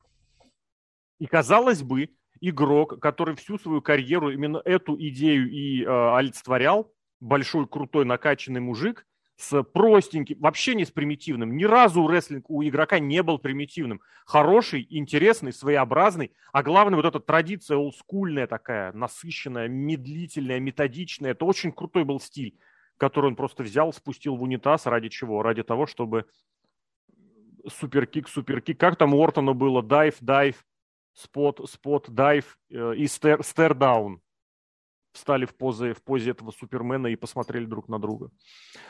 [1.17, 2.09] И казалось бы,
[2.41, 6.91] игрок, который всю свою карьеру именно эту идею и э, олицетворял,
[7.21, 9.05] большой, крутой, накачанный мужик–
[9.37, 11.55] с простеньким, вообще не с примитивным.
[11.55, 14.01] Ни разу рестлинг у игрока не был примитивным.
[14.25, 21.31] Хороший, интересный, своеобразный, а главное вот эта традиция олдскульная такая, насыщенная, медлительная, методичная.
[21.31, 22.57] Это очень крутой был стиль,
[22.97, 24.87] который он просто взял, спустил в унитаз.
[24.87, 25.43] Ради чего?
[25.43, 26.25] Ради того, чтобы
[27.67, 28.79] суперкик, суперкик.
[28.79, 29.83] Как там у Ортона было?
[29.83, 30.65] Дайв, дайв,
[31.13, 34.19] спот, спот, дайв э, и стер, стердаун
[35.17, 38.29] встали в позе, в позе этого Супермена и посмотрели друг на друга.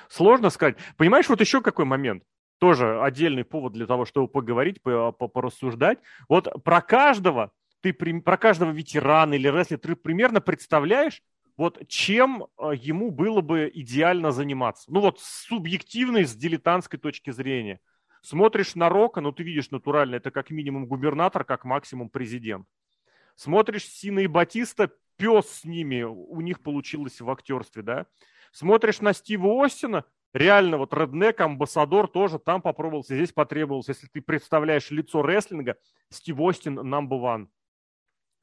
[0.09, 0.77] Сложно сказать.
[0.97, 2.23] Понимаешь, вот еще какой момент?
[2.59, 5.99] Тоже отдельный повод для того, чтобы поговорить, порассуждать.
[6.27, 7.51] Вот про каждого,
[7.81, 11.21] ты про каждого ветерана или рестлера ты примерно представляешь,
[11.55, 14.91] вот чем э, ему было бы идеально заниматься.
[14.91, 17.79] Ну вот с субъективной, с дилетантской точки зрения.
[18.21, 22.67] Смотришь на Рока, ну ты видишь натурально, это как минимум губернатор, как максимум президент.
[23.37, 28.07] Смотришь Сина и Батиста, пес с ними, у них получилось в актерстве, да.
[28.51, 33.91] Смотришь на Стива Остина, реально вот реднек, амбассадор тоже там попробовался, здесь потребовался.
[33.91, 35.77] Если ты представляешь лицо рестлинга,
[36.09, 37.47] Стив Остин number one.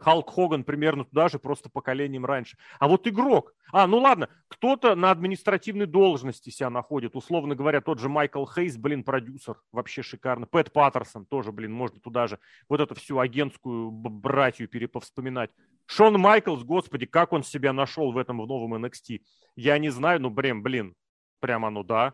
[0.04, 2.58] Халк Хоган примерно туда же, просто поколением раньше.
[2.78, 3.54] А вот игрок.
[3.72, 7.16] А, ну ладно, кто-то на административной должности себя находит.
[7.16, 9.62] Условно говоря, тот же Майкл Хейс, блин, продюсер.
[9.72, 10.46] Вообще шикарно.
[10.46, 12.38] Пэт Паттерсон тоже, блин, можно туда же
[12.68, 15.50] вот эту всю агентскую братью переповспоминать.
[15.86, 19.22] Шон Майклс, господи, как он себя нашел в этом в новом NXT.
[19.56, 20.94] Я не знаю, ну, блин, блин,
[21.40, 22.12] прямо ну да.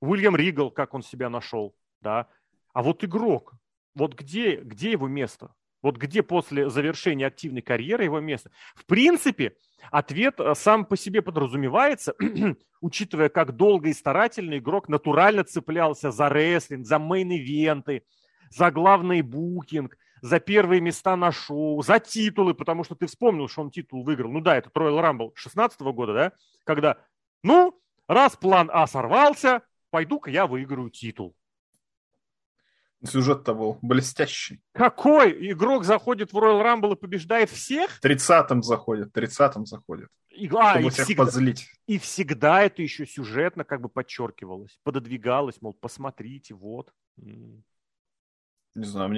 [0.00, 2.26] Уильям Ригал, как он себя нашел, да.
[2.72, 3.54] А вот игрок,
[3.94, 5.54] вот где, где его место?
[5.82, 8.50] Вот где после завершения активной карьеры его место?
[8.74, 9.54] В принципе,
[9.90, 12.14] ответ э, сам по себе подразумевается,
[12.80, 18.02] учитывая, как долго и старательно игрок натурально цеплялся за рестлинг, за main event-ы,
[18.50, 23.62] за главный букинг, за первые места на шоу, за титулы, потому что ты вспомнил, что
[23.62, 24.30] он титул выиграл.
[24.30, 26.32] Ну да, это Royal Rumble 16 года, да?
[26.64, 26.98] Когда,
[27.42, 31.34] ну, раз план А сорвался, пойду-ка я выиграю титул.
[33.02, 34.60] Сюжет-то был блестящий.
[34.72, 35.52] Какой?
[35.52, 37.98] Игрок заходит в Royal Rumble и побеждает всех?
[38.04, 40.08] 30-м заходит, 30-м заходит.
[40.30, 41.68] И, а, чтобы и всех всегда, позлить.
[41.86, 46.92] И всегда это еще сюжетно как бы подчеркивалось, пододвигалось, мол, посмотрите, вот.
[47.16, 49.08] Не знаю,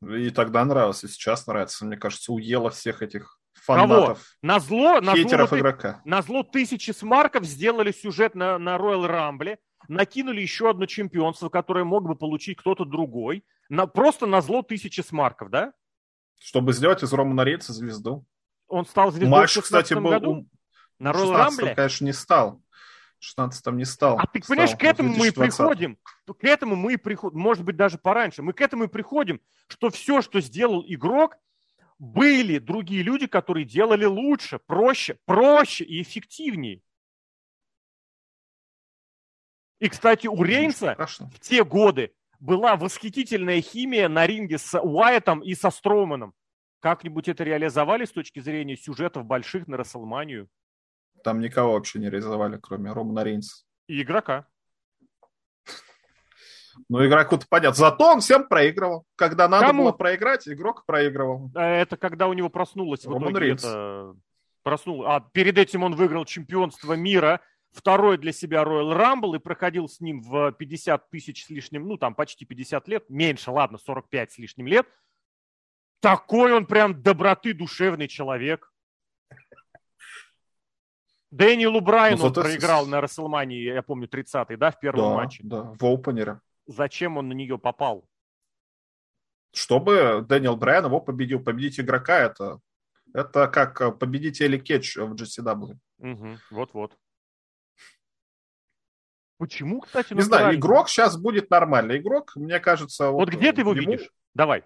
[0.00, 1.84] мне и тогда нравилось, и сейчас нравится.
[1.84, 4.18] Мне кажется, уело всех этих фанатов.
[4.18, 4.18] Кого?
[4.42, 6.00] На зло, на зло, игрока.
[6.04, 9.58] На зло тысячи смарков сделали сюжет на, на Royal Rumble,
[9.88, 15.00] накинули еще одно чемпионство, которое мог бы получить кто-то другой, на, просто на зло тысячи
[15.00, 15.72] смарков, да?
[16.38, 18.26] Чтобы сделать из Романа Рейнса звезду.
[18.68, 20.10] Он стал звездой Матч, кстати, был...
[20.10, 20.46] Году?
[20.98, 21.74] На Royal Rumble?
[21.74, 22.62] конечно, не стал.
[23.22, 24.18] 16-м не стал.
[24.18, 25.98] А ты понимаешь, к этому мы и приходим.
[26.26, 27.38] К этому мы и приходим.
[27.38, 28.42] Может быть, даже пораньше.
[28.42, 31.36] Мы к этому и приходим, что все, что сделал игрок,
[31.98, 36.82] были другие люди, которые делали лучше, проще, проще и эффективнее.
[39.86, 45.54] И, кстати, у Рейнса в те годы была восхитительная химия на ринге с Уайтом и
[45.54, 46.34] со Строманом.
[46.80, 50.48] Как-нибудь это реализовали с точки зрения сюжетов больших на Расселманию?
[51.22, 53.64] Там никого вообще не реализовали, кроме Романа Рейнса.
[53.86, 54.48] И игрока.
[56.88, 57.76] Ну, игроку-то понятно.
[57.76, 59.04] Зато он всем проигрывал.
[59.14, 59.84] Когда надо Кому?
[59.84, 61.52] было проиграть, игрок проигрывал.
[61.54, 63.64] А это когда у него проснулось Роман в итоге Рейнс.
[63.64, 64.16] это...
[64.64, 65.06] Проснул.
[65.06, 67.40] А перед этим он выиграл чемпионство мира,
[67.76, 71.96] второй для себя Royal Rumble и проходил с ним в 50 тысяч с лишним, ну,
[71.96, 74.86] там почти 50 лет, меньше, ладно, 45 с лишним лет.
[76.00, 78.72] Такой он прям доброты душевный человек.
[81.30, 85.42] Дэниелу Брайану ну, проиграл на Расселмании, я помню, 30-й, да, в первом да, матче.
[85.44, 86.40] Да, в опенере.
[86.66, 88.08] Зачем он на нее попал?
[89.52, 91.42] Чтобы Дэниел Брайан его победил.
[91.42, 92.60] Победить игрока это,
[93.12, 95.76] это как победить Элли Кетч в GCW.
[95.98, 96.96] Угу, вот-вот.
[99.38, 103.10] Почему, кстати, Не знаю, игрок сейчас будет нормальный игрок, мне кажется.
[103.10, 103.92] Вот, вот где ты его ему...
[103.92, 104.10] видишь?
[104.34, 104.64] Давай.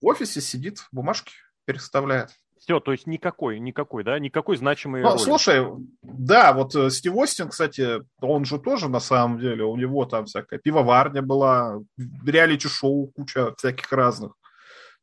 [0.00, 1.32] В офисе сидит, бумажки
[1.64, 2.30] переставляет.
[2.60, 5.02] Все, то есть никакой, никакой, да, никакой значимый.
[5.02, 5.18] Ну, роли.
[5.18, 5.64] слушай,
[6.02, 10.26] да, вот э, Стив Остин, кстати, он же тоже на самом деле, у него там
[10.26, 14.32] всякая пивоварня была, реалити-шоу, куча всяких разных.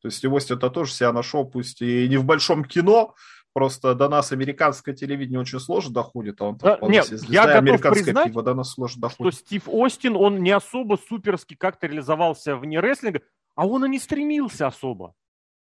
[0.01, 3.15] То есть Стив Остин это тоже себя нашел, пусть и не в большом кино,
[3.55, 8.03] просто до нас американское телевидение очень сложно доходит, а он да, нет, я готов американское
[8.03, 9.33] признать, пиво до нас сложно доходит.
[9.33, 13.21] Что Стив Остин, он не особо суперски как-то реализовался вне рестлинга,
[13.55, 15.15] а он и не стремился особо.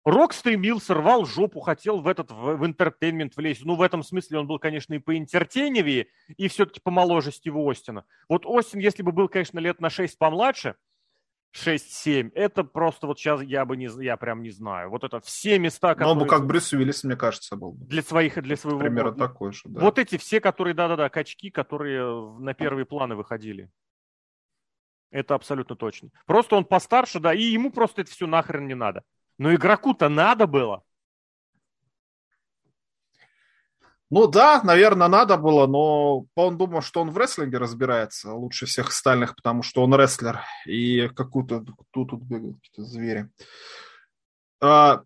[0.05, 3.65] Рок стремился, рвал жопу, хотел в этот, в, в entertainment влезть.
[3.65, 6.07] Ну, в этом смысле он был, конечно, и поинтертейневее,
[6.37, 8.05] и все-таки помоложе Стива Остина.
[8.29, 10.75] Вот Остин, если бы был, конечно, лет на 6 помладше,
[11.55, 12.31] 6-7.
[12.33, 14.89] Это просто вот сейчас я бы не, я прям не знаю.
[14.89, 16.15] Вот это все места, которые...
[16.15, 17.73] Ну, он бы как Брюс Уиллис, мне кажется, был.
[17.73, 18.79] Для своих, для своего...
[18.79, 19.27] Примерно года.
[19.27, 19.81] такой же, да.
[19.81, 22.03] Вот эти все, которые, да-да-да, качки, которые
[22.39, 23.69] на первые планы выходили.
[25.11, 26.09] Это абсолютно точно.
[26.25, 29.03] Просто он постарше, да, и ему просто это все нахрен не надо.
[29.37, 30.83] Но игроку-то надо было.
[34.13, 38.89] Ну да, наверное, надо было, но он думал, что он в рестлинге разбирается лучше всех
[38.89, 40.39] остальных, потому что он рестлер.
[40.67, 41.65] И какую-то...
[41.91, 43.29] Тут, тут бегают какие-то звери.
[44.61, 45.01] А,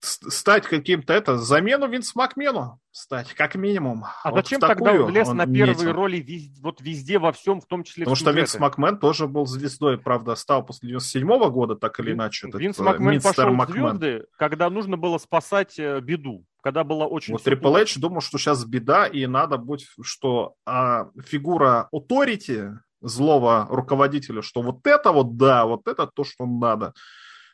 [0.00, 4.04] стать каким-то это, замену Винс Макмену стать, как минимум.
[4.24, 5.92] А вот зачем тогда он влез на первые метил.
[5.92, 9.46] роли везде, вот везде, во всем, в том числе Потому что Винс Макмен тоже был
[9.46, 12.48] звездой, правда, стал после 97 -го года, так или иначе.
[12.52, 13.84] Винс этот, Макмен пошел Макмен.
[13.84, 17.32] в звезды, когда нужно было спасать э, беду, когда было очень...
[17.32, 23.66] Вот Triple H думал, что сейчас беда, и надо быть, что а, фигура authority, злого
[23.70, 26.94] руководителя, что вот это вот, да, вот это то, что надо.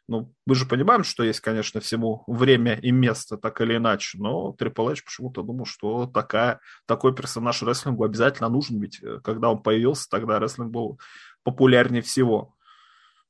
[0.09, 4.55] Ну, мы же понимаем, что есть, конечно, всему время и место, так или иначе, но
[4.59, 9.63] Triple H почему-то думал, что такая, такой персонаж рестлингу обязательно нужен, ведь э, когда он
[9.63, 11.01] появился, тогда рестлинг был
[11.43, 12.56] популярнее всего.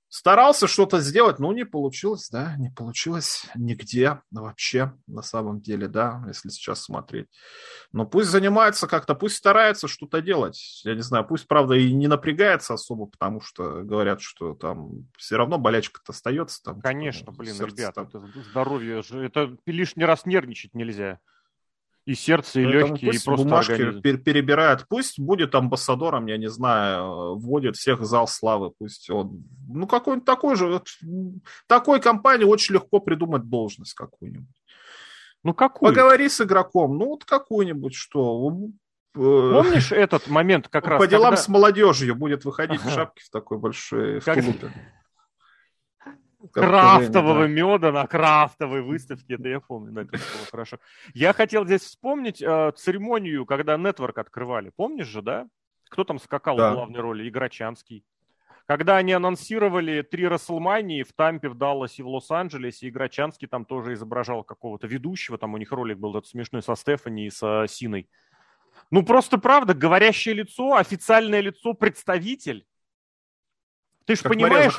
[0.09, 6.23] Старался что-то сделать, но не получилось, да, не получилось нигде вообще на самом деле, да,
[6.29, 7.27] если сейчас смотреть.
[7.93, 10.83] Но пусть занимается как-то, пусть старается что-то делать.
[10.85, 15.37] Я не знаю, пусть, правда, и не напрягается особо, потому что говорят, что там все
[15.37, 16.63] равно болячка-то остается.
[16.63, 18.25] Там, Конечно, блин, ребята, там...
[18.27, 21.19] это здоровье же, это лишний раз нервничать нельзя
[22.07, 24.23] и сердце, и легкие, и просто бумажки организм.
[24.23, 24.87] перебирает.
[24.89, 28.71] Пусть будет амбассадором, я не знаю, вводит всех в зал славы.
[28.79, 29.45] Пусть он...
[29.69, 30.81] Ну, какой-нибудь такой же...
[31.67, 34.47] Такой компании очень легко придумать должность какую-нибудь.
[35.43, 35.93] Ну, какую?
[35.93, 36.97] Поговори с игроком.
[36.97, 38.53] Ну, вот какую-нибудь, что...
[39.17, 41.01] Э, Помнишь этот момент как раз?
[41.01, 41.43] По делам когда...
[41.43, 44.37] с молодежью будет выходить в шапке в такой большой как...
[44.37, 44.55] в
[46.53, 47.49] крафтового да.
[47.49, 50.79] меда на крафтовой выставке, это я помню, да, это было хорошо.
[51.15, 55.49] Я хотел здесь вспомнить э, церемонию, когда Network открывали, помнишь же, да?
[55.89, 56.71] Кто там скакал да.
[56.71, 57.29] в главной роли?
[57.29, 58.05] Играчанский.
[58.67, 64.43] Когда они анонсировали три Расселмании в Тампе, в Далласе, в Лос-Анджелесе, Играчанский там тоже изображал
[64.43, 68.09] какого-то ведущего, там у них ролик был этот смешной со Стефани и со Синой.
[68.91, 72.67] Ну, просто правда, говорящее лицо, официальное лицо, представитель.
[74.05, 74.77] Ты же понимаешь...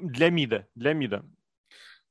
[0.00, 1.24] Для МИДа, для МИДа.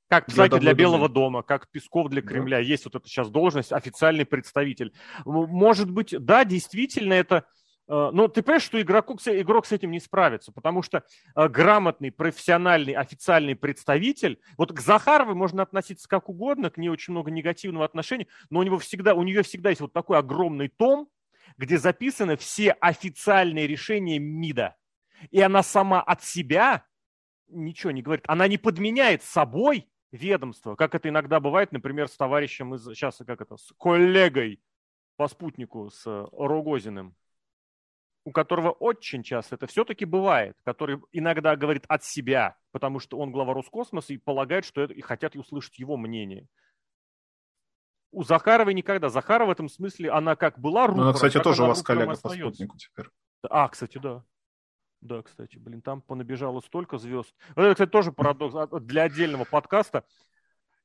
[0.09, 2.57] Как Псаки для, для Белого дома, как Песков для Кремля.
[2.57, 2.63] Да.
[2.63, 4.93] Есть вот эта сейчас должность, официальный представитель.
[5.25, 7.45] Может быть, да, действительно это...
[7.89, 11.03] Э, но ты понимаешь, что игроку, игрок с этим не справится, потому что
[11.35, 17.11] э, грамотный, профессиональный, официальный представитель, вот к Захаровой можно относиться как угодно, к ней очень
[17.11, 21.09] много негативного отношения, но у, него всегда, у нее всегда есть вот такой огромный том,
[21.57, 24.75] где записаны все официальные решения МИДа.
[25.31, 26.85] И она сама от себя
[27.49, 28.25] ничего не говорит.
[28.27, 33.41] Она не подменяет собой ведомство, как это иногда бывает, например, с товарищем из, сейчас, как
[33.41, 34.61] это, с коллегой
[35.15, 37.15] по спутнику, с Рогозиным,
[38.23, 43.31] у которого очень часто это все-таки бывает, который иногда говорит от себя, потому что он
[43.31, 46.47] глава Роскосмоса и полагает, что это, и хотят услышать его мнение.
[48.11, 49.09] У Захаровой никогда.
[49.09, 52.29] Захарова в этом смысле, она как была рупором, Она, кстати, тоже у вас коллега по
[52.29, 53.07] спутнику теперь.
[53.49, 54.23] А, кстати, да.
[55.01, 57.33] Да, кстати, блин, там понабежало столько звезд.
[57.55, 60.05] Это, кстати, тоже парадокс а, для отдельного подкаста.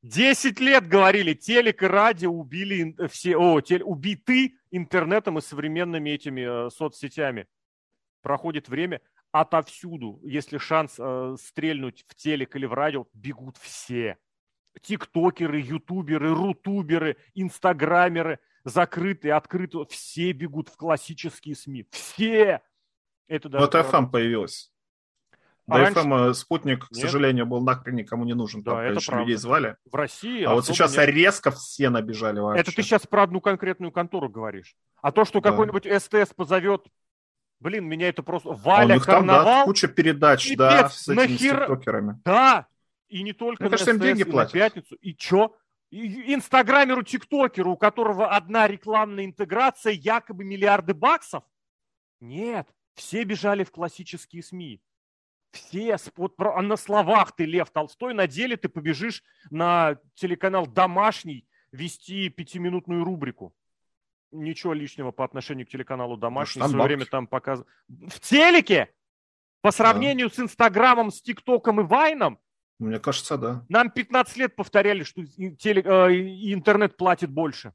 [0.03, 6.67] Десять лет говорили, телек и радио убили все, о, теле, убиты интернетом и современными этими
[6.67, 7.47] э, соцсетями.
[8.21, 9.01] Проходит время,
[9.31, 14.19] отовсюду, если шанс э, стрельнуть в телек или в радио, бегут все.
[14.81, 21.87] Тиктокеры, ютуберы, рутуберы, инстаграмеры, закрытые, открытые, все бегут в классические СМИ.
[21.91, 22.61] Все!
[23.33, 24.71] Это даже вот FM появилась.
[25.67, 28.63] А До FM э, спутник, к сожалению, был нахрен никому не нужен.
[28.63, 29.77] Да, Там, это конечно, людей звали.
[29.91, 30.45] В России.
[30.45, 31.09] А вот сейчас нет.
[31.09, 32.61] резко все набежали вообще.
[32.61, 34.75] Это ты сейчас про одну конкретную контору говоришь.
[35.01, 35.51] А то, что да.
[35.51, 36.87] какой-нибудь СТС позовет
[37.61, 38.51] Блин, меня это просто...
[38.51, 41.61] Валя, а у них карнавал, там, да, куча передач, пипец, да, с этими нахер...
[41.61, 42.21] тиктокерами.
[42.25, 42.67] Да,
[43.09, 44.53] и не только Мне на кажется, СТС, деньги и платят.
[44.53, 44.97] пятницу.
[44.97, 45.55] И чё?
[45.91, 51.45] И инстаграмеру, тиктокеру, у которого одна рекламная интеграция, якобы миллиарды баксов?
[52.19, 54.83] Нет, все бежали в классические СМИ.
[55.53, 61.47] Все, вот а на словах ты Лев Толстой, на деле ты побежишь на телеканал «Домашний»
[61.73, 63.55] вести пятиминутную рубрику.
[64.31, 66.61] Ничего лишнего по отношению к телеканалу «Домашний».
[66.61, 67.69] Ну, в свое время там показывают.
[67.89, 68.95] В телеке?
[69.61, 70.35] По сравнению да.
[70.35, 72.39] с Инстаграмом, с ТикТоком и Вайном?
[72.79, 73.65] Мне кажется, да.
[73.69, 77.75] Нам 15 лет повторяли, что теле, э, интернет платит больше.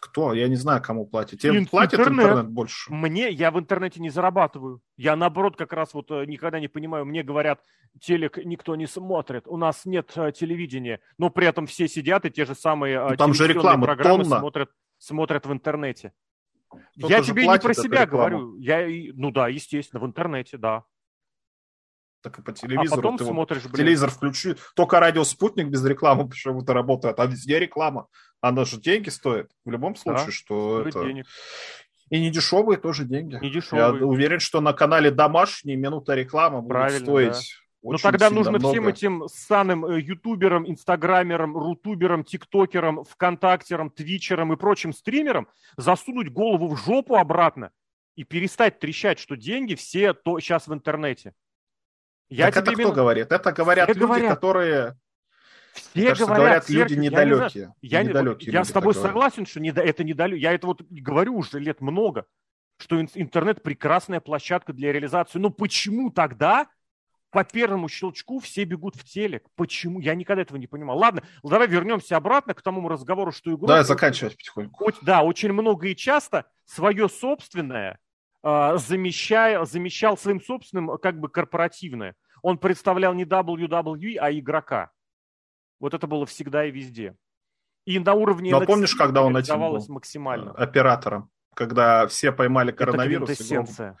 [0.00, 0.32] Кто?
[0.34, 1.40] Я не знаю, кому платят.
[1.40, 2.26] Тебе Ин- платит интернет.
[2.26, 2.92] интернет больше?
[2.92, 4.80] Мне, я в интернете не зарабатываю.
[4.96, 7.04] Я, наоборот, как раз вот э, никогда не понимаю.
[7.06, 7.60] Мне говорят,
[8.00, 11.00] телек никто не смотрит, у нас нет э, телевидения.
[11.18, 14.38] Но при этом все сидят и те же самые ну, там же реклама программы тонна.
[14.38, 16.12] смотрят, смотрят в интернете.
[16.68, 18.56] Кто-то я тебе не про себя говорю.
[18.56, 20.84] Я, ну да, естественно, в интернете, да
[22.26, 22.92] так и по телевизору.
[22.92, 27.26] А потом ты смотришь, вот, телевизор включи, только радио «Спутник» без рекламы почему-то работает, а
[27.26, 28.08] везде реклама.
[28.40, 31.04] Она же деньги стоит в любом случае, да, что это...
[31.04, 31.26] Денег.
[32.10, 33.38] И не дешевые тоже деньги.
[33.40, 34.00] Не дешевые.
[34.00, 37.54] Я уверен, что на канале «Домашний» минута рекламы будет стоить...
[37.82, 37.92] Да.
[37.92, 38.68] Но тогда нужно много.
[38.68, 45.46] всем этим ссаным э, ютуберам, инстаграмерам, рутуберам, тиктокерам, вконтактерам, твичерам и прочим стримерам
[45.76, 47.70] засунуть голову в жопу обратно
[48.16, 51.32] и перестать трещать, что деньги все то сейчас в интернете.
[52.28, 52.90] Я так это именно...
[52.90, 53.30] кто говорит?
[53.30, 54.34] Это говорят все люди, говорят.
[54.34, 54.96] которые...
[55.74, 57.74] Все кажется, говорят, говорят люди недалекие.
[57.82, 60.42] Я, не недалекие я, я с тобой согласен, что не, это недалекие.
[60.42, 62.24] Я это вот говорю уже лет много,
[62.78, 65.38] что интернет прекрасная площадка для реализации.
[65.38, 66.66] Но почему тогда
[67.30, 69.46] по первому щелчку все бегут в телек?
[69.54, 70.00] Почему?
[70.00, 70.98] Я никогда этого не понимал.
[70.98, 73.66] Ладно, давай вернемся обратно к тому разговору, что игру...
[73.66, 74.92] Да, заканчивать потихоньку.
[75.02, 77.98] Да, очень много и часто свое собственное
[78.42, 82.14] замещая, замещал своим собственным как бы корпоративное.
[82.42, 84.90] Он представлял не WWE, а игрока.
[85.80, 87.16] Вот это было всегда и везде.
[87.84, 90.50] И на уровне Но помнишь, когда он этим был максимально.
[90.50, 93.96] Э, оператором, когда все поймали коронавирус, это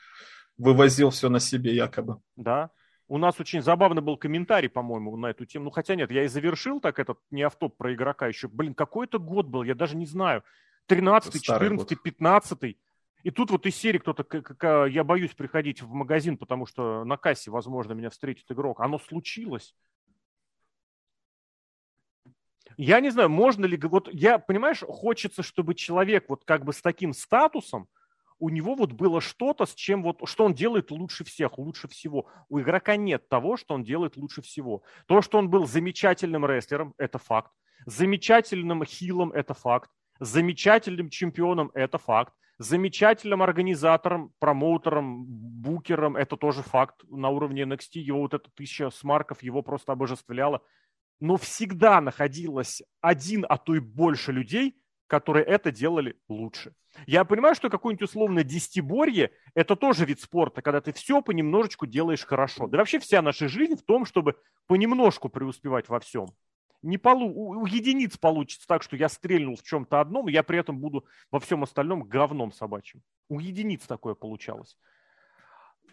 [0.58, 2.20] вывозил все на себе якобы.
[2.34, 2.70] Да.
[3.08, 5.66] У нас очень забавный был комментарий, по-моему, на эту тему.
[5.66, 8.48] Ну, хотя нет, я и завершил так этот не автоп про игрока еще.
[8.48, 10.42] Блин, какой это год был, я даже не знаю.
[10.86, 12.76] 13 14 15
[13.26, 17.50] и тут вот из серии кто-то, я боюсь приходить в магазин, потому что на кассе,
[17.50, 18.80] возможно, меня встретит игрок.
[18.80, 19.74] Оно случилось.
[22.76, 23.76] Я не знаю, можно ли...
[23.78, 27.88] Вот я, понимаешь, хочется, чтобы человек вот как бы с таким статусом,
[28.38, 32.28] у него вот было что-то, с чем вот, что он делает лучше всех, лучше всего.
[32.48, 34.84] У игрока нет того, что он делает лучше всего.
[35.06, 37.50] То, что он был замечательным рестлером, это факт.
[37.86, 39.90] Замечательным хилом, это факт.
[40.20, 48.20] Замечательным чемпионом, это факт замечательным организатором, промоутером, букером, это тоже факт на уровне NXT, его
[48.20, 50.62] вот эта тысяча смарков его просто обожествляла.
[51.20, 56.74] Но всегда находилось один, а то и больше людей, которые это делали лучше.
[57.06, 62.24] Я понимаю, что какое-нибудь условно десятиборье– это тоже вид спорта, когда ты все понемножечку делаешь
[62.24, 62.66] хорошо.
[62.66, 64.36] Да вообще вся наша жизнь в том, чтобы
[64.66, 66.28] понемножку преуспевать во всем
[66.82, 67.60] не полу...
[67.60, 71.04] у единиц получится так, что я стрельнул в чем-то одном, и я при этом буду
[71.30, 73.02] во всем остальном говном собачьим.
[73.28, 74.76] У единиц такое получалось.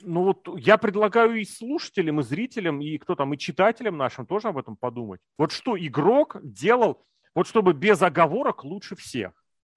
[0.01, 4.49] Ну вот я предлагаю и слушателям, и зрителям, и кто там, и читателям нашим тоже
[4.49, 5.21] об этом подумать.
[5.38, 7.05] Вот что игрок делал,
[7.36, 9.31] вот чтобы без оговорок лучше всех.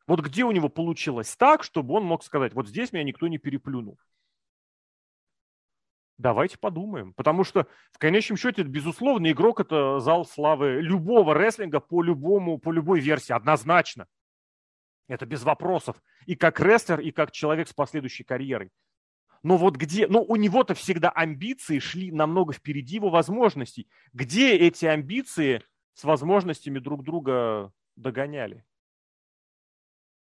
[0.06, 3.38] Вот где у него получилось так, чтобы он мог сказать, вот здесь меня никто не
[3.38, 3.98] переплюнул.
[6.18, 7.12] Давайте подумаем.
[7.12, 12.72] Потому что в конечном счете, безусловно, игрок это зал славы любого рестлинга по любому, по
[12.72, 14.06] любой версии, однозначно.
[15.08, 16.02] Это без вопросов.
[16.24, 18.70] И как рестлер, и как человек с последующей карьерой.
[19.42, 23.88] Но вот где, ну у него-то всегда амбиции шли намного впереди его возможностей.
[24.12, 25.62] Где эти амбиции
[25.94, 28.64] с возможностями друг друга догоняли?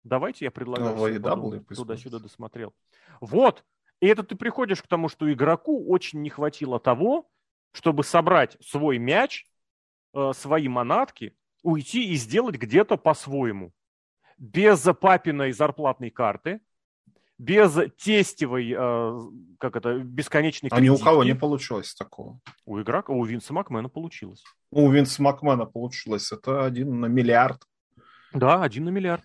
[0.04, 2.74] Давайте я предлагаю, ну, туда-сюда досмотрел.
[3.20, 3.64] Вот,
[4.02, 7.30] и это ты приходишь к тому, что игроку очень не хватило того,
[7.70, 9.46] чтобы собрать свой мяч,
[10.12, 13.72] э, свои манатки, уйти и сделать где-то по-своему.
[14.38, 16.60] Без папиной зарплатной карты,
[17.38, 19.18] без тестевой, э,
[19.60, 20.82] как это, бесконечной кредитки.
[20.82, 22.40] А ни у кого не получилось такого.
[22.66, 24.42] У игрока, у Винса Макмена получилось.
[24.72, 26.32] У Винса Макмена получилось.
[26.32, 27.62] Это один на миллиард.
[28.32, 29.22] Да, один на миллиард.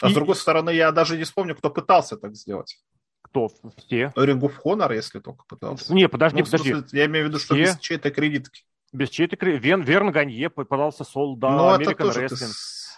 [0.00, 0.10] А и...
[0.10, 2.78] с другой стороны, я даже не вспомню, кто пытался так сделать.
[3.22, 3.48] Кто?
[3.76, 4.12] Все.
[4.16, 5.92] Ring of Honor, если только пытался.
[5.94, 6.72] Не, подожди, ну, подожди.
[6.72, 7.64] Смысле, я имею в виду, что Все.
[7.64, 8.62] без чьей-то кредитки.
[8.92, 9.66] Без чьей-то кредитки.
[9.66, 12.52] Вен, Верн Ганье пытался Солда, ну, American Wrestling.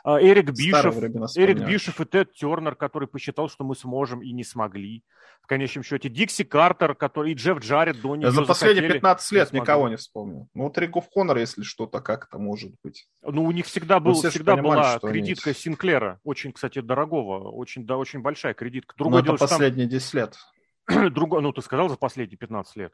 [0.05, 0.97] А, Эрик Бишев,
[1.37, 5.05] Эрик Бишев и Тед Тернер, который посчитал, что мы сможем и не смогли.
[5.43, 6.09] В конечном счете.
[6.09, 9.89] Дикси Картер, который и Джефф Джаред до нее За последние захотели, 15 лет не никого
[9.89, 10.49] не вспомнил.
[10.55, 13.09] Ну, вот of Honor, если что-то, как это может быть?
[13.23, 15.59] Ну, у них всегда, был, всегда понимали, была кредитка они...
[15.59, 16.21] Синклера.
[16.25, 17.51] Очень, кстати, дорогого.
[17.51, 18.95] Очень, да, очень большая кредитка.
[18.97, 19.99] Другое Но дело, это последние там...
[19.99, 20.37] 10 лет.
[21.13, 22.93] Другое, ну, ты сказал за последние 15 лет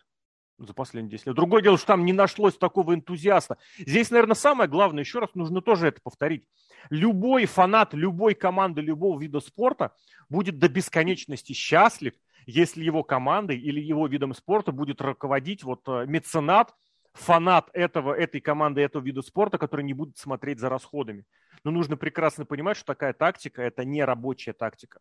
[0.59, 1.37] за последние 10 лет.
[1.37, 3.59] Другое дело, что там не нашлось такого энтузиаста.
[3.79, 6.45] Здесь, наверное, самое главное, еще раз нужно тоже это повторить.
[6.91, 9.93] Любой фанат любой команды, любого вида спорта
[10.29, 12.15] будет до бесконечности счастлив,
[12.47, 16.75] если его командой или его видом спорта будет руководить вот э, меценат,
[17.13, 21.25] фанат этого, этой команды, этого вида спорта, который не будет смотреть за расходами.
[21.65, 25.01] Но нужно прекрасно понимать, что такая тактика– это не рабочая тактика.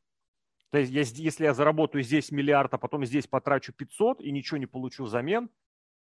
[0.72, 4.66] То есть если я заработаю здесь миллиард, а потом здесь потрачу 500 и ничего не
[4.66, 5.50] получу взамен,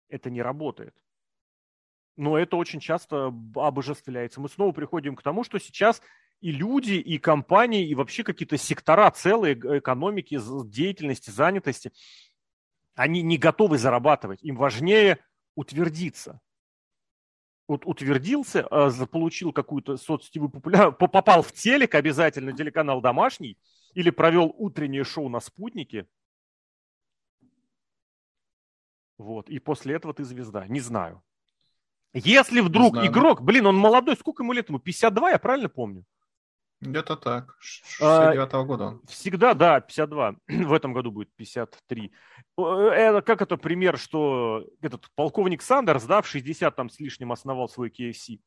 [0.08, 0.94] это не работает.
[2.16, 4.40] Но это очень часто обожествляется.
[4.40, 6.02] Мы снова приходим к тому, что сейчас
[6.40, 11.92] и люди, и компании, и вообще какие-то сектора целые экономики, деятельности, занятости,
[12.94, 14.42] они не готовы зарабатывать.
[14.42, 15.18] Им важнее
[15.54, 16.40] утвердиться.
[17.68, 23.58] Вот утвердился, а, заполучил какую-то соцсетевую популярность, попал в телек обязательно, телеканал «Домашний»,
[23.94, 26.06] или провел утреннее шоу на «Спутнике»,
[29.18, 30.66] вот, и после этого ты звезда.
[30.68, 31.22] Не знаю.
[32.14, 34.68] Если вдруг игрок, блин, он молодой, сколько ему лет?
[34.68, 36.04] Ему 52, я правильно помню?
[36.80, 37.56] Где-то так.
[37.58, 39.02] 69 -го года он.
[39.08, 40.36] Всегда, да, 52.
[40.46, 42.12] В этом году будет 53.
[42.56, 47.68] Это, как это пример, что этот полковник Сандерс, да, в 60 там с лишним основал
[47.68, 48.40] свой KFC.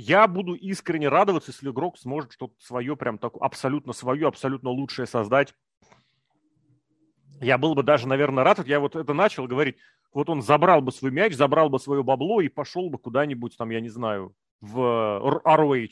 [0.00, 5.06] Я буду искренне радоваться, если игрок сможет что-то свое, прям так, абсолютно свое, абсолютно лучшее
[5.06, 5.56] создать.
[7.40, 8.64] Я был бы даже, наверное, рад.
[8.64, 9.76] Я вот это начал говорить.
[10.12, 13.70] Вот он забрал бы свой мяч, забрал бы свое бабло и пошел бы куда-нибудь там,
[13.70, 14.78] я не знаю, в
[15.44, 15.90] ROH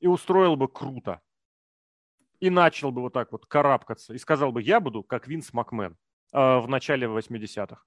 [0.00, 1.20] и устроил бы круто.
[2.40, 4.14] И начал бы вот так вот карабкаться.
[4.14, 5.98] И сказал бы, я буду как Винс Макмен
[6.32, 7.82] э, в начале 80-х.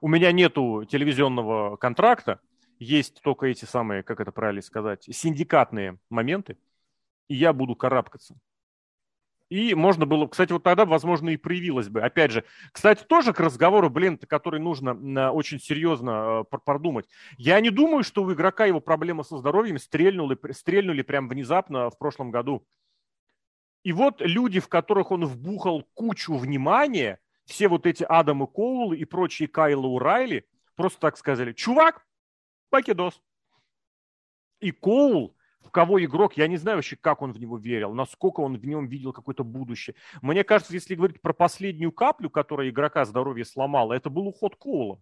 [0.00, 2.38] У меня нету телевизионного контракта,
[2.78, 6.56] есть только эти самые, как это правильно сказать, синдикатные моменты,
[7.28, 8.36] и я буду карабкаться.
[9.50, 12.00] И можно было, кстати, вот тогда, возможно, и проявилось бы.
[12.00, 17.06] Опять же, кстати, тоже к разговору, блин, который нужно очень серьезно э, продумать.
[17.36, 21.98] Я не думаю, что у игрока его проблемы со здоровьем стрельнули, стрельнули прям внезапно в
[21.98, 22.66] прошлом году.
[23.84, 29.04] И вот люди, в которых он вбухал кучу внимания, все вот эти Адамы Коулы и
[29.04, 32.03] прочие Кайлы Урайли, просто так сказали, чувак,
[32.74, 33.22] покидос.
[34.58, 38.40] И Коул в кого игрок, я не знаю вообще, как он в него верил, насколько
[38.40, 39.94] он в нем видел какое-то будущее.
[40.22, 45.00] Мне кажется, если говорить про последнюю каплю, которая игрока здоровье сломала, это был уход Коула.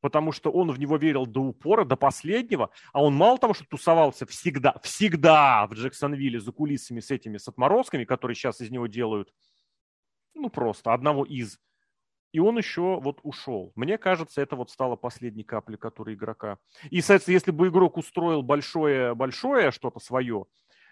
[0.00, 3.64] Потому что он в него верил до упора, до последнего, а он мало того, что
[3.64, 8.86] тусовался всегда, всегда в Джексонвилле за кулисами с этими, с отморозками, которые сейчас из него
[8.86, 9.32] делают,
[10.34, 11.58] ну просто одного из,
[12.36, 13.72] и он еще вот ушел.
[13.76, 16.58] Мне кажется, это вот стало последней каплей, которая игрока.
[16.90, 20.44] И, соответственно, если бы игрок устроил большое-большое что-то свое,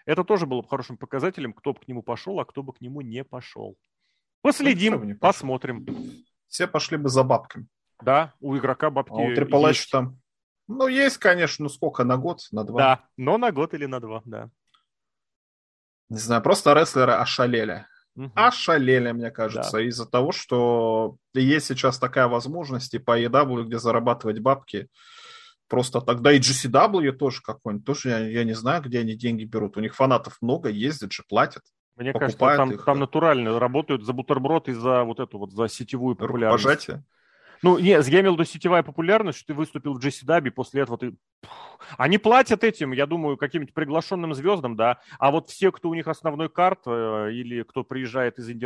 [0.07, 2.81] это тоже было бы хорошим показателем, кто бы к нему пошел, а кто бы к
[2.81, 3.77] нему не пошел.
[4.41, 5.85] Последим, ну, посмотрим.
[6.47, 7.67] Все пошли бы за бабками.
[8.01, 9.91] Да, у игрока бабки а у Triple есть.
[9.91, 10.19] там,
[10.67, 12.79] ну, есть, конечно, ну сколько, на год, на два?
[12.79, 14.49] Да, но на год или на два, да.
[16.09, 17.85] Не знаю, просто рестлеры ошалели.
[18.15, 18.31] Угу.
[18.33, 19.81] Ошалели, мне кажется, да.
[19.81, 24.87] из-за того, что есть сейчас такая возможность и по EW, где зарабатывать бабки,
[25.67, 29.75] просто тогда и GCW тоже какой-нибудь, тоже я, я не знаю, где они деньги берут.
[29.77, 31.63] У них фанатов много, ездят же, платят.
[31.97, 32.83] Мне кажется, там, их.
[32.83, 36.63] там натурально работают за бутерброд и за вот эту вот, за сетевую популярность.
[36.63, 37.03] Пожатие.
[37.61, 41.15] Ну, имел в виду сетевая популярность, что ты выступил в GCW, после этого ты...
[41.97, 46.07] Они платят этим, я думаю, каким-нибудь приглашенным звездам, да, а вот все, кто у них
[46.07, 48.65] основной карт э, или кто приезжает из инди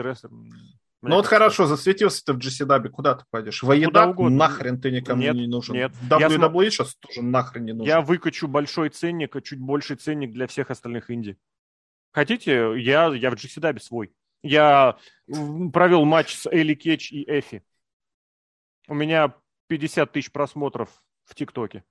[1.01, 3.63] ну вот хорошо, засветился ты в GCW, куда ты пойдешь?
[3.63, 5.75] В AEW нахрен ты никому нет, не нужен.
[5.75, 5.93] Нет.
[6.09, 7.87] WWE я сейчас тоже нахрен не нужен.
[7.87, 11.37] Я выкачу большой ценник, а чуть больший ценник для всех остальных инди.
[12.11, 14.11] Хотите, я, я в GCW свой.
[14.43, 14.97] Я
[15.73, 17.63] провел матч с Элли Кэтч и Эфи.
[18.89, 19.35] У меня
[19.67, 20.89] 50 тысяч просмотров
[21.23, 21.83] в ТикТоке.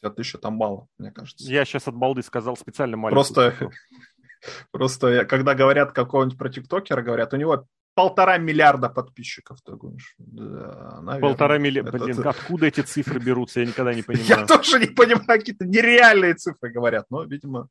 [0.00, 1.44] 50 тысяч там мало, мне кажется.
[1.44, 3.14] Я сейчас от балды сказал специально маленький.
[3.14, 3.70] Просто,
[4.72, 9.58] просто когда говорят какого-нибудь про ТикТокера, говорят, у него полтора миллиарда подписчиков.
[9.64, 11.20] Ты говоришь, да, наверное.
[11.20, 11.98] Полтора миллиарда.
[11.98, 12.30] Блин, это...
[12.30, 14.26] откуда эти цифры берутся, я никогда не понимаю.
[14.28, 17.06] Я тоже не понимаю, какие-то нереальные цифры говорят.
[17.10, 17.68] Но, видимо,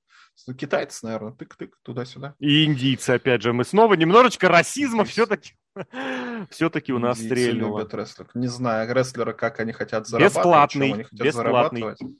[0.57, 2.35] китайцы, наверное, тык-тык, туда-сюда.
[2.39, 3.53] И индийцы, опять же.
[3.53, 5.53] Мы снова немножечко расизма все-таки
[6.49, 7.87] все-таки у нас стрельнуло.
[8.33, 10.37] Не знаю, рестлеры, как они хотят зарабатывать.
[10.37, 10.93] Бесплатный.
[10.93, 11.81] Они хотят бесплатный.
[11.81, 12.17] зарабатывать.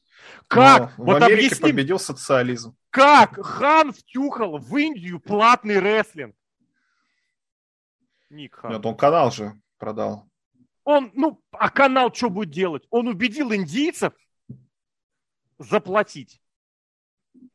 [0.48, 0.98] Как?
[0.98, 1.72] Но вот в Америке объясни...
[1.72, 2.76] победил социализм.
[2.90, 6.36] Как Хан втюхал в Индию платный рестлинг?
[8.34, 8.72] Ник Хан.
[8.72, 10.28] Нет, он канал же продал.
[10.84, 12.86] Он, ну, а канал что будет делать?
[12.90, 14.14] Он убедил индийцев
[15.58, 16.42] заплатить.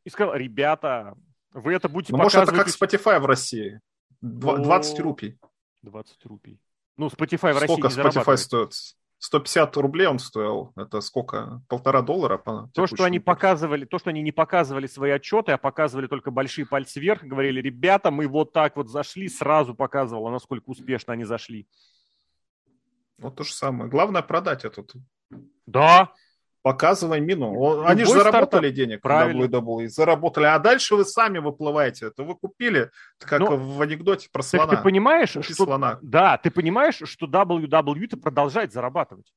[0.03, 1.15] И сказал, ребята,
[1.51, 2.49] вы это будете ну, показывать...
[2.49, 3.81] Может, это как Spotify в России.
[4.21, 5.39] 20 рупий.
[5.83, 6.59] 20 рупий.
[6.97, 8.73] Ну, Spotify в России Сколько Spotify стоит?
[9.19, 10.71] 150 рублей он стоил.
[10.77, 11.61] Это сколько?
[11.67, 12.37] Полтора доллара?
[12.37, 16.31] По то, что они показывали, то, что они не показывали свои отчеты, а показывали только
[16.31, 21.25] большие пальцы вверх, говорили, ребята, мы вот так вот зашли, сразу показывало, насколько успешно они
[21.25, 21.67] зашли.
[23.17, 23.89] Вот то же самое.
[23.89, 24.93] Главное продать этот.
[25.65, 26.13] Да.
[26.69, 27.83] Показывай мину.
[27.83, 28.73] Они же заработали стартап.
[28.73, 29.45] денег Правильно.
[29.45, 30.45] WWE, заработали.
[30.45, 32.07] А дальше вы сами выплываете.
[32.07, 34.75] Это вы купили, как Но, в анекдоте про слона.
[34.75, 35.65] ты понимаешь, Купи что...
[35.65, 35.97] Слона.
[36.03, 39.33] Да, ты понимаешь, что WWE-то продолжает зарабатывать.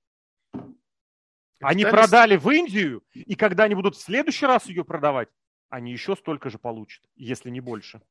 [1.62, 5.28] Они продали в Индию, и когда они будут в следующий раз ее продавать,
[5.70, 8.02] они еще столько же получат, если не больше.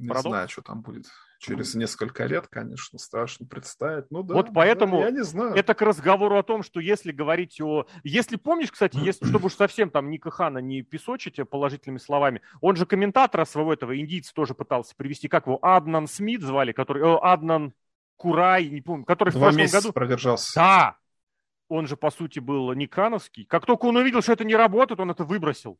[0.00, 0.32] Не Продолж?
[0.32, 1.06] знаю, что там будет
[1.38, 4.10] через несколько лет, конечно, страшно представить.
[4.10, 4.34] Ну да.
[4.34, 5.54] Вот поэтому да, я не знаю.
[5.54, 7.86] это к разговору о том, что если говорить о...
[8.02, 12.76] Если помнишь, кстати, если, чтобы уж совсем там Ника Хана не песочить положительными словами, он
[12.76, 17.02] же комментатора своего этого индийца тоже пытался привести, как его, Аднан Смит звали, который...
[17.02, 17.74] О, Аднан
[18.16, 19.92] Курай, не помню, который Два в прошлом году...
[19.92, 20.52] продержался.
[20.54, 20.96] Да,
[21.68, 23.44] он же, по сути, был никановский.
[23.44, 25.78] Как только он увидел, что это не работает, он это выбросил.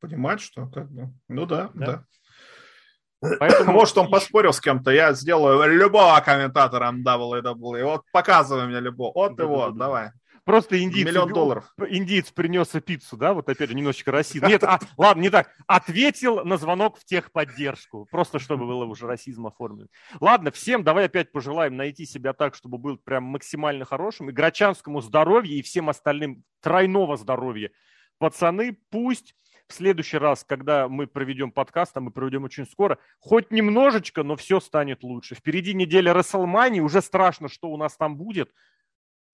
[0.00, 1.12] Понимать, что как бы...
[1.28, 1.86] Ну да, да.
[1.86, 3.36] да.
[3.38, 3.72] Поэтому...
[3.72, 7.84] Может, он поспорил с кем-то, я сделаю любого комментатора WWE.
[7.84, 9.12] Вот показывай мне любого.
[9.14, 10.10] Вот его, давай.
[10.46, 11.74] Просто индиец, Миллион долларов.
[11.88, 14.46] индиец принес пиццу, да, вот опять же немножечко расизм.
[14.46, 15.50] Нет, а, ладно, не так.
[15.66, 19.88] Ответил на звонок в техподдержку, просто чтобы было уже расизм оформлен.
[20.20, 24.30] Ладно, всем давай опять пожелаем найти себя так, чтобы был прям максимально хорошим.
[24.30, 27.72] И Грачанскому здоровья, и всем остальным тройного здоровья.
[28.18, 29.34] Пацаны, пусть
[29.68, 34.36] в следующий раз, когда мы проведем подкаст, а мы проведем очень скоро, хоть немножечко, но
[34.36, 35.34] все станет лучше.
[35.34, 38.52] Впереди неделя Расселмании, уже страшно, что у нас там будет,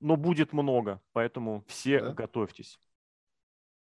[0.01, 2.13] но будет много, поэтому все да.
[2.13, 2.79] готовьтесь.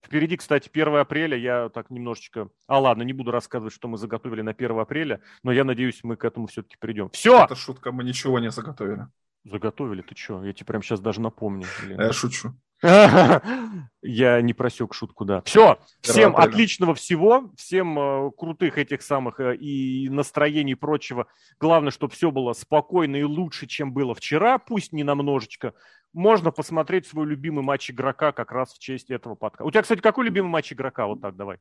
[0.06, 2.50] Впереди, кстати, 1 апреля, я так немножечко...
[2.68, 6.18] А ладно, не буду рассказывать, что мы заготовили на 1 апреля, но я надеюсь, мы
[6.18, 7.10] к этому все-таки придем.
[7.12, 7.46] Все!
[7.46, 9.08] Это шутка, мы ничего не заготовили.
[9.46, 10.44] Заготовили, ты что?
[10.44, 11.66] Я тебе прямо сейчас даже напомню.
[11.88, 12.54] Я шучу.
[14.02, 15.42] Я не просек шутку, да.
[15.44, 21.28] Все, всем отличного всего, всем э, крутых этих самых э, и настроений и прочего.
[21.62, 25.74] Главное, чтобы все было спокойно и лучше, чем было вчера, пусть не намножечко.
[26.12, 29.66] Можно посмотреть свой любимый матч игрока как раз в честь этого подкаста.
[29.66, 31.08] У тебя, кстати, какой любимый матч игрока?
[31.08, 31.60] Вот так, давай.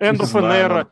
[0.00, 0.86] Era,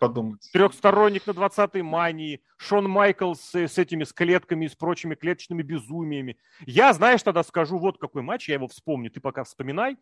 [0.53, 6.37] трехсторонник на 20-й мании, Шон Майклс с, этими с клетками и с прочими клеточными безумиями.
[6.67, 9.97] Я, знаешь, тогда скажу вот какой матч, я его вспомню, ты пока вспоминай.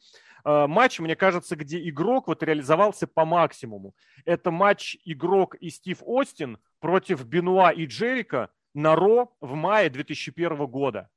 [0.44, 3.94] Uh, матч, мне кажется, где игрок вот реализовался по максимуму.
[4.24, 10.66] Это матч игрок и Стив Остин против Бенуа и Джерика на Ро в мае 2001
[10.66, 11.08] года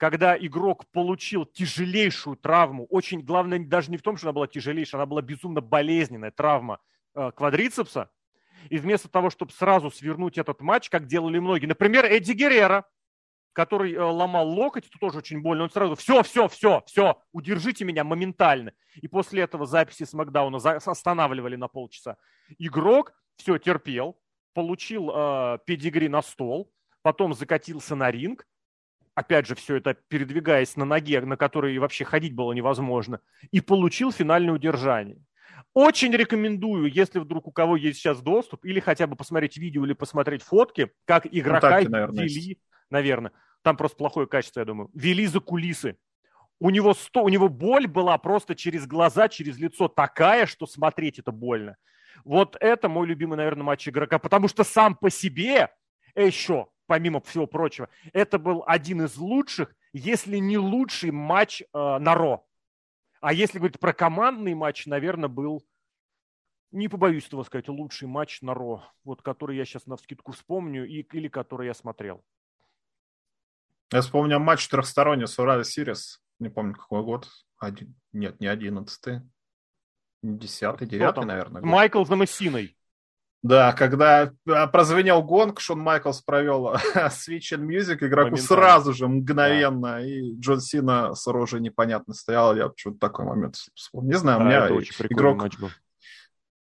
[0.00, 5.00] когда игрок получил тяжелейшую травму, очень главное даже не в том, что она была тяжелейшая,
[5.00, 6.97] она была безумно болезненная травма Э,
[7.34, 8.10] квадрицепса,
[8.70, 12.84] и вместо того, чтобы сразу свернуть этот матч, как делали многие, например, Эдди Геррера,
[13.52, 17.84] который э, ломал локоть, это тоже очень больно, он сразу все, все, все, все, удержите
[17.84, 18.72] меня моментально.
[18.94, 22.18] И после этого записи с Макдауна останавливали на полчаса.
[22.58, 24.20] Игрок все терпел,
[24.54, 28.46] получил э, педигри на стол, потом закатился на ринг,
[29.14, 34.12] опять же, все это передвигаясь на ноге, на которой вообще ходить было невозможно, и получил
[34.12, 35.20] финальное удержание.
[35.74, 39.92] Очень рекомендую, если вдруг у кого есть сейчас доступ, или хотя бы посмотреть видео, или
[39.92, 42.60] посмотреть фотки, как игрока ну, наверное, вели, есть.
[42.90, 43.32] наверное,
[43.62, 45.96] там просто плохое качество, я думаю, вели за кулисы.
[46.60, 51.18] У него, сто, у него боль была просто через глаза, через лицо такая, что смотреть
[51.20, 51.76] это больно.
[52.24, 55.68] Вот это мой любимый, наверное, матч игрока, потому что сам по себе
[56.16, 62.14] еще, помимо всего прочего, это был один из лучших, если не лучший матч э, на
[62.14, 62.44] Ро.
[63.20, 65.66] А если говорить про командный матч, наверное, был,
[66.70, 70.86] не побоюсь этого сказать, лучший матч на Ро, вот который я сейчас на вскидку вспомню,
[70.86, 72.24] и, или который я смотрел.
[73.90, 79.22] Я вспомнил матч трехсторонний Сурали Сирис, не помню какой год, один, нет, не одиннадцатый,
[80.22, 81.62] десятый, девятый, наверное.
[81.62, 81.70] Год.
[81.70, 82.77] Майкл за Массиной.
[83.42, 89.92] Да, когда а, прозвенел гонг, Шон Майклс провел Switch and Music игроку сразу же, мгновенно,
[89.92, 90.04] да.
[90.04, 94.10] и Джон Сина с оружием непонятно стоял, я почему-то такой момент вспомнил.
[94.10, 95.38] Не знаю, да, у меня очень игрок...
[95.38, 95.70] Матч был.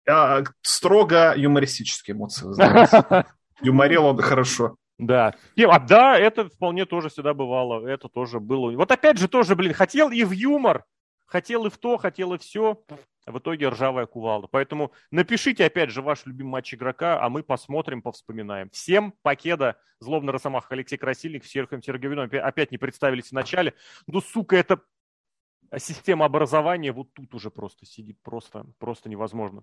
[0.10, 2.46] А, строго юмористические эмоции
[3.62, 4.76] Юморил он хорошо.
[4.98, 5.34] Да.
[5.56, 7.88] И, а да, это вполне тоже всегда бывало.
[7.88, 8.72] Это тоже было.
[8.72, 10.84] Вот опять же тоже, блин, хотел и в юмор,
[11.30, 12.84] хотел и в то, хотел и все
[13.26, 14.48] в итоге ржавая кувалда.
[14.48, 18.70] Поэтому напишите, опять же, ваш любимый матч игрока, а мы посмотрим, повспоминаем.
[18.72, 22.30] Всем покеда, злобный росомах Алексей Красильник, Серхием Сергеевином.
[22.44, 23.74] Опять не представились в начале.
[24.08, 24.82] Ну, сука, это
[25.78, 29.58] система образования вот тут уже просто сидит, просто, просто невозможно.